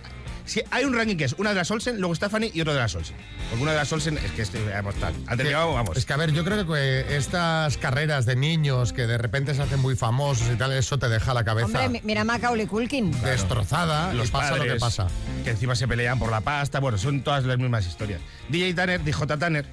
Sí, 0.52 0.62
hay 0.70 0.84
un 0.84 0.92
ranking 0.94 1.16
que 1.16 1.24
es 1.24 1.32
una 1.38 1.48
de 1.50 1.56
las 1.56 1.70
Olsen, 1.70 1.98
luego 1.98 2.14
Stephanie 2.14 2.50
y 2.52 2.60
otro 2.60 2.74
de 2.74 2.80
las 2.80 2.94
Olsen. 2.94 3.16
Porque 3.48 3.62
una 3.62 3.72
de 3.72 3.78
las 3.78 3.90
Olsen 3.90 4.18
es 4.18 4.30
que 4.32 4.42
este, 4.42 4.62
vamos, 4.68 4.94
tal, 4.96 5.14
han 5.26 5.38
terminado, 5.38 5.72
vamos. 5.72 5.96
Es 5.96 6.04
que, 6.04 6.12
a 6.12 6.18
ver, 6.18 6.32
yo 6.32 6.44
creo 6.44 6.66
que 6.66 7.16
estas 7.16 7.78
carreras 7.78 8.26
de 8.26 8.36
niños 8.36 8.92
que 8.92 9.06
de 9.06 9.16
repente 9.16 9.54
se 9.54 9.62
hacen 9.62 9.80
muy 9.80 9.96
famosos 9.96 10.46
y 10.52 10.56
tal, 10.56 10.70
eso 10.72 10.98
te 10.98 11.08
deja 11.08 11.32
la 11.32 11.42
cabeza 11.42 11.66
Hombre, 11.66 11.88
mi- 11.88 12.00
mira 12.04 12.22
Macaulay 12.24 12.66
Culkin. 12.66 13.12
destrozada 13.22 14.12
los 14.12 14.28
y 14.28 14.30
pasa 14.30 14.56
lo 14.56 14.64
que 14.64 14.74
pasa. 14.76 15.06
Que 15.42 15.50
encima 15.50 15.74
se 15.74 15.88
pelean 15.88 16.18
por 16.18 16.30
la 16.30 16.42
pasta. 16.42 16.80
Bueno, 16.80 16.98
son 16.98 17.22
todas 17.22 17.44
las 17.44 17.56
mismas 17.56 17.86
historias. 17.86 18.20
DJ 18.50 18.74
Tanner, 18.74 19.02
DJ 19.02 19.38
Tanner. 19.38 19.66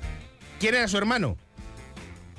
¿Quién 0.62 0.76
era 0.76 0.88
su 0.88 0.98
hermano? 0.98 1.38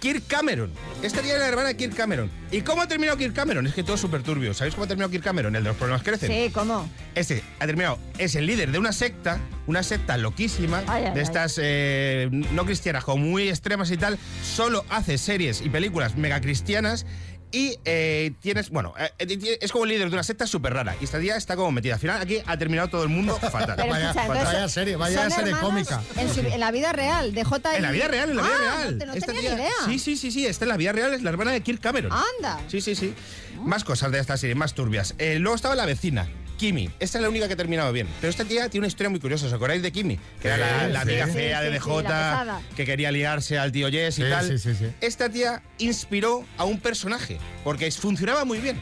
Kirk 0.00 0.26
Cameron. 0.26 0.72
Esta 1.02 1.20
era 1.20 1.38
la 1.38 1.48
hermana 1.48 1.68
de 1.68 1.76
Kirk 1.76 1.94
Cameron. 1.94 2.30
¿Y 2.50 2.62
cómo 2.62 2.82
ha 2.82 2.88
terminado 2.88 3.18
Kirk 3.18 3.34
Cameron? 3.34 3.66
Es 3.66 3.74
que 3.74 3.82
todo 3.82 3.94
es 3.94 4.00
súper 4.00 4.22
turbio. 4.22 4.54
¿Sabéis 4.54 4.74
cómo 4.74 4.84
ha 4.84 4.88
terminado 4.88 5.10
Kirk 5.10 5.22
Cameron? 5.22 5.54
El 5.54 5.62
de 5.62 5.68
los 5.68 5.76
problemas 5.76 6.02
crecen. 6.02 6.30
Sí, 6.30 6.50
¿cómo? 6.52 6.88
Este 7.14 7.42
ha 7.58 7.66
terminado, 7.66 7.98
es 8.18 8.34
el 8.34 8.46
líder 8.46 8.72
de 8.72 8.78
una 8.78 8.92
secta, 8.92 9.38
una 9.66 9.82
secta 9.82 10.16
loquísima, 10.16 10.82
Ay, 10.86 11.04
ay, 11.06 11.14
de 11.14 11.20
estas 11.20 11.60
eh, 11.62 12.28
no 12.30 12.64
cristianas, 12.64 13.04
como 13.04 13.24
muy 13.24 13.48
extremas 13.48 13.90
y 13.90 13.96
tal. 13.96 14.18
Solo 14.42 14.84
hace 14.88 15.18
series 15.18 15.60
y 15.60 15.68
películas 15.68 16.16
mega 16.16 16.40
cristianas. 16.40 17.06
Y 17.52 17.76
eh, 17.84 18.32
tienes, 18.40 18.70
bueno, 18.70 18.94
eh, 18.98 19.10
eh, 19.18 19.58
es 19.60 19.72
como 19.72 19.84
el 19.84 19.90
líder 19.90 20.08
de 20.08 20.14
una 20.14 20.22
secta 20.22 20.46
súper 20.46 20.72
rara. 20.74 20.94
Y 21.00 21.04
esta 21.04 21.18
tía 21.18 21.36
está 21.36 21.56
como 21.56 21.72
metida. 21.72 21.94
Al 21.94 22.00
final, 22.00 22.20
aquí 22.22 22.38
ha 22.46 22.56
terminado 22.56 22.88
todo 22.88 23.02
el 23.02 23.08
mundo 23.08 23.36
fatal. 23.40 23.74
Pero 23.76 23.88
Vaya- 23.90 24.10
escucha, 24.10 24.28
vaya 24.28 24.68
serie, 24.68 24.96
vaya 24.96 25.30
serie 25.30 25.52
cómica. 25.60 26.00
En, 26.16 26.32
su- 26.32 26.40
en 26.40 26.60
la 26.60 26.70
vida 26.70 26.92
real, 26.92 27.32
de 27.34 27.42
J. 27.44 27.76
En 27.76 27.82
la 27.82 27.90
vida 27.90 28.08
real, 28.08 28.30
en 28.30 28.36
la 28.36 28.42
vida 28.42 28.52
Ah, 28.54 28.76
real. 28.78 28.92
No, 28.92 28.98
te- 28.98 29.06
no 29.06 29.14
Esta 29.14 29.26
tenía 29.32 29.40
tía- 29.42 29.50
ni 29.54 29.60
idea. 29.62 29.70
Sí, 29.86 29.98
sí, 29.98 30.16
sí, 30.16 30.30
sí. 30.30 30.46
Esta 30.46 30.64
en 30.64 30.68
la 30.70 30.76
vida 30.76 30.92
real 30.92 31.12
es 31.12 31.22
la 31.22 31.30
hermana 31.30 31.50
de 31.50 31.60
Kirk 31.60 31.80
Cameron. 31.80 32.12
Anda. 32.12 32.60
Sí, 32.68 32.80
sí, 32.80 32.94
sí. 32.94 33.14
Más 33.64 33.84
cosas 33.84 34.12
de 34.12 34.20
esta 34.20 34.36
serie, 34.36 34.54
más 34.54 34.74
turbias. 34.74 35.14
Eh, 35.18 35.38
luego 35.38 35.54
estaba 35.56 35.74
la 35.74 35.86
vecina, 35.86 36.28
Kimi. 36.60 36.90
Esta 37.00 37.16
es 37.18 37.22
la 37.22 37.28
única 37.30 37.46
que 37.48 37.54
ha 37.54 37.56
terminado 37.56 37.90
bien. 37.90 38.06
Pero 38.20 38.30
esta 38.30 38.44
tía 38.44 38.68
tiene 38.68 38.82
una 38.82 38.88
historia 38.88 39.08
muy 39.08 39.18
curiosa. 39.18 39.46
¿Os 39.46 39.52
acordáis 39.54 39.80
de 39.82 39.90
Kimi? 39.90 40.18
Que 40.42 40.48
era 40.48 40.58
la, 40.58 40.88
la 40.88 41.00
amiga 41.00 41.26
Sí, 41.26 41.32
fea 41.32 41.62
de 41.62 41.70
DJ, 41.70 41.80
sí, 41.80 42.62
que 42.76 42.84
quería 42.84 43.10
ligarse 43.10 43.58
al 43.58 43.72
tío 43.72 43.90
Jess 43.90 44.18
y 44.18 44.22
tal. 44.28 44.46
sí, 44.46 44.58
sí, 44.58 44.74
sí. 44.74 44.86
Esta 45.00 45.30
tía 45.30 45.62
inspiró 45.78 46.44
a 46.58 46.64
un 46.64 46.78
personaje, 46.78 47.38
porque 47.64 47.90
funcionaba 47.90 48.44
muy 48.44 48.58
bien. 48.58 48.78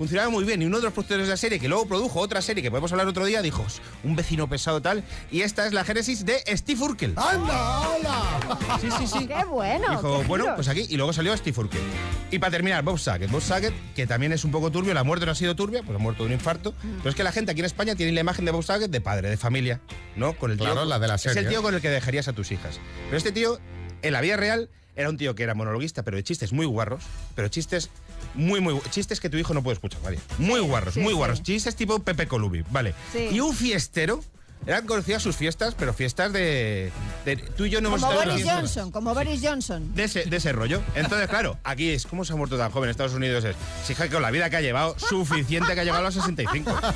Funcionaba 0.00 0.30
muy 0.30 0.44
bien. 0.44 0.62
Y 0.62 0.64
uno 0.64 0.78
de 0.78 0.84
los 0.84 0.94
productores 0.94 1.26
de 1.26 1.30
la 1.30 1.36
serie, 1.36 1.60
que 1.60 1.68
luego 1.68 1.84
produjo 1.84 2.20
otra 2.20 2.40
serie 2.40 2.62
que 2.62 2.70
podemos 2.70 2.90
hablar 2.90 3.06
otro 3.06 3.26
día, 3.26 3.42
dijo, 3.42 3.66
un 4.02 4.16
vecino 4.16 4.48
pesado 4.48 4.80
tal. 4.80 5.04
Y 5.30 5.42
esta 5.42 5.66
es 5.66 5.74
la 5.74 5.84
génesis 5.84 6.24
de 6.24 6.42
Steve 6.56 6.80
Urkel. 6.82 7.12
¡Anda, 7.16 7.80
hola! 7.86 8.78
Sí, 8.80 8.88
sí, 8.96 9.06
sí. 9.06 9.26
¡Qué 9.26 9.44
bueno! 9.44 9.90
Dijo, 9.90 10.22
qué 10.22 10.26
bueno, 10.26 10.46
pues 10.54 10.68
aquí. 10.68 10.86
Y 10.88 10.96
luego 10.96 11.12
salió 11.12 11.36
Steve 11.36 11.60
Urkel. 11.60 11.82
Y 12.30 12.38
para 12.38 12.50
terminar, 12.50 12.82
Bob 12.82 12.98
Saget. 12.98 13.30
Bob 13.30 13.42
Saget, 13.42 13.74
que 13.94 14.06
también 14.06 14.32
es 14.32 14.42
un 14.46 14.50
poco 14.52 14.70
turbio. 14.70 14.94
La 14.94 15.04
muerte 15.04 15.26
no 15.26 15.32
ha 15.32 15.34
sido 15.34 15.54
turbia, 15.54 15.82
pues 15.82 15.94
ha 15.94 15.98
muerto 15.98 16.22
de 16.22 16.28
un 16.28 16.32
infarto. 16.32 16.72
Mm. 16.82 16.96
Pero 16.96 17.10
es 17.10 17.14
que 17.14 17.22
la 17.22 17.32
gente 17.32 17.50
aquí 17.52 17.60
en 17.60 17.66
España 17.66 17.94
tiene 17.94 18.12
la 18.12 18.20
imagen 18.20 18.46
de 18.46 18.52
Bob 18.52 18.62
Saget 18.62 18.90
de 18.90 19.02
padre, 19.02 19.28
de 19.28 19.36
familia, 19.36 19.82
¿no? 20.16 20.32
Con 20.32 20.50
el 20.50 20.56
tío, 20.56 20.64
Claro, 20.64 20.86
la 20.86 20.98
de 20.98 21.08
la 21.08 21.16
Es 21.16 21.26
el 21.26 21.34
serie. 21.34 21.50
tío 21.50 21.60
con 21.60 21.74
el 21.74 21.82
que 21.82 21.90
dejarías 21.90 22.26
a 22.26 22.32
tus 22.32 22.52
hijas. 22.52 22.80
Pero 23.04 23.18
este 23.18 23.32
tío, 23.32 23.58
en 24.00 24.14
la 24.14 24.22
vida 24.22 24.38
real, 24.38 24.70
era 24.96 25.10
un 25.10 25.18
tío 25.18 25.34
que 25.34 25.42
era 25.42 25.54
monologuista, 25.54 26.04
pero 26.04 26.16
de 26.16 26.24
chistes 26.24 26.54
muy 26.54 26.64
guarros. 26.64 27.04
Pero 27.34 27.48
chistes 27.48 27.90
muy, 28.34 28.60
muy. 28.60 28.78
Chistes 28.90 29.20
que 29.20 29.28
tu 29.28 29.36
hijo 29.36 29.54
no 29.54 29.62
puede 29.62 29.74
escuchar, 29.74 30.00
¿vale? 30.02 30.18
Muy 30.38 30.60
guarros, 30.60 30.94
sí, 30.94 31.00
muy 31.00 31.12
sí. 31.12 31.16
guarros. 31.16 31.42
Chistes 31.42 31.76
tipo 31.76 31.98
Pepe 31.98 32.26
Colubi, 32.26 32.64
¿vale? 32.70 32.94
Sí. 33.12 33.28
Y 33.32 33.40
un 33.40 33.54
fiestero. 33.54 34.22
Eran 34.66 34.86
conocidas 34.86 35.22
sus 35.22 35.36
fiestas, 35.36 35.74
pero 35.76 35.92
fiestas 35.94 36.30
de. 36.32 36.92
de- 37.24 37.36
tú 37.36 37.64
y 37.64 37.70
yo 37.70 37.80
no 37.80 37.88
hemos 37.88 38.02
Como 38.02 38.12
Boris 38.14 38.44
Johnson, 38.46 38.90
como 38.90 39.14
Boris 39.14 39.40
Johnson. 39.42 39.94
de 39.94 40.04
ese, 40.04 40.24
de 40.24 40.36
ese 40.36 40.52
rollo. 40.52 40.82
Entonces, 40.94 41.28
claro, 41.28 41.56
aquí 41.64 41.88
es, 41.90 42.06
¿cómo 42.06 42.24
se 42.26 42.34
ha 42.34 42.36
muerto 42.36 42.58
tan 42.58 42.70
joven 42.70 42.88
en 42.88 42.90
Estados 42.90 43.14
Unidos? 43.14 43.42
Es, 43.44 43.56
si 43.86 43.94
que 43.94 44.08
con 44.10 44.20
la 44.22 44.30
vida 44.30 44.50
que 44.50 44.56
ha 44.58 44.60
llevado, 44.60 44.94
suficiente 44.98 45.72
que 45.74 45.80
ha 45.80 45.84
llegado 45.84 46.02
a 46.02 46.04
los 46.04 46.14
65. 46.14 46.70
Eso 46.70 46.78
es. 46.82 46.88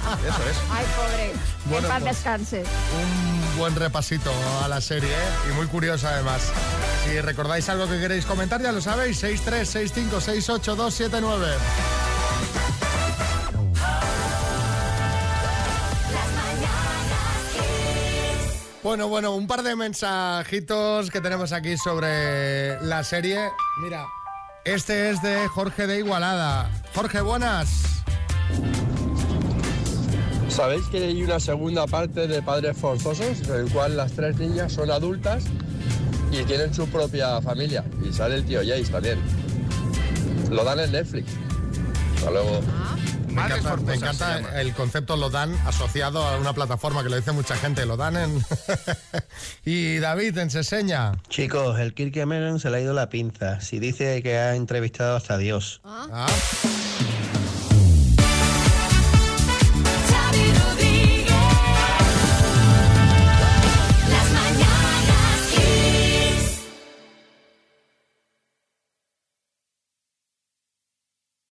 Ay, 0.70 0.85
pobre. 0.96 1.33
Bueno, 1.66 1.87
en 1.88 1.92
paz 1.92 2.03
pues- 2.03 2.14
descanse. 2.16 2.62
Un 2.62 3.57
buen 3.59 3.74
repasito 3.77 4.31
a 4.62 4.68
la 4.68 4.81
serie, 4.83 5.11
¿eh? 5.11 5.29
Y 5.50 5.55
muy 5.55 5.66
curioso 5.66 6.07
además. 6.07 6.42
Si 7.05 7.18
recordáis 7.20 7.66
algo 7.70 7.88
que 7.88 7.98
queréis 7.98 8.24
comentar, 8.27 8.61
ya 8.62 8.70
lo 8.72 8.81
sabéis, 8.83 9.22
636568279. 9.24 11.57
Bueno, 18.85 19.09
bueno, 19.09 19.35
un 19.35 19.47
par 19.47 19.62
de 19.62 19.75
mensajitos 19.75 21.11
que 21.11 21.23
tenemos 21.23 21.53
aquí 21.53 21.75
sobre 21.79 22.79
la 22.83 23.03
serie. 23.03 23.49
Mira, 23.83 24.05
este 24.62 25.09
es 25.09 25.23
de 25.23 25.49
Jorge 25.49 25.87
de 25.87 26.01
Igualada. 26.01 26.70
Jorge, 26.94 27.23
buenas. 27.23 28.05
¿Sabéis 30.51 30.85
que 30.88 30.99
hay 30.99 31.23
una 31.23 31.40
segunda 31.40 31.87
parte 31.87 32.29
de 32.29 32.42
Padres 32.42 32.77
Forzosos, 32.77 33.49
en 33.49 33.55
el 33.55 33.73
cual 33.73 33.97
las 33.97 34.12
tres 34.12 34.37
niñas 34.37 34.75
son 34.75 34.90
adultas 34.90 35.44
y 36.31 36.44
tienen 36.44 36.75
su 36.75 36.87
propia 36.87 37.40
familia? 37.40 37.87
Y 38.07 38.12
sale 38.12 38.35
el 38.35 38.44
tío 38.44 38.61
Jace 38.61 38.92
también. 38.92 39.18
Lo 40.51 40.62
dan 40.62 40.81
en 40.81 40.92
Netflix. 40.92 41.33
Hasta 42.18 42.31
luego. 42.31 42.61
Me 43.35 43.42
encanta, 43.42 43.77
me 43.77 43.94
encanta 43.94 44.61
el 44.61 44.73
concepto 44.75 45.16
lo 45.16 45.29
dan 45.29 45.55
asociado 45.66 46.25
a 46.25 46.38
una 46.38 46.53
plataforma 46.53 47.03
que 47.03 47.09
lo 47.09 47.16
dice 47.16 47.33
mucha 47.33 47.57
gente, 47.57 47.85
lo 47.85 47.97
dan 47.97 48.16
en... 48.16 48.44
y 49.64 49.99
David, 49.99 50.38
en 50.38 50.51
Seseña. 50.51 51.12
Chicos, 51.29 51.79
el 51.81 51.94
Kirk 51.94 52.14
Cameron 52.14 52.61
se 52.61 52.70
le 52.70 52.77
ha 52.77 52.81
ido 52.81 52.94
la 52.94 53.09
pinza. 53.09 53.61
Si 53.61 53.79
dice 53.81 54.23
que 54.23 54.38
ha 54.38 54.55
entrevistado 54.55 55.16
hasta 55.16 55.37
Dios. 55.37 55.81
Ah. 55.85 56.27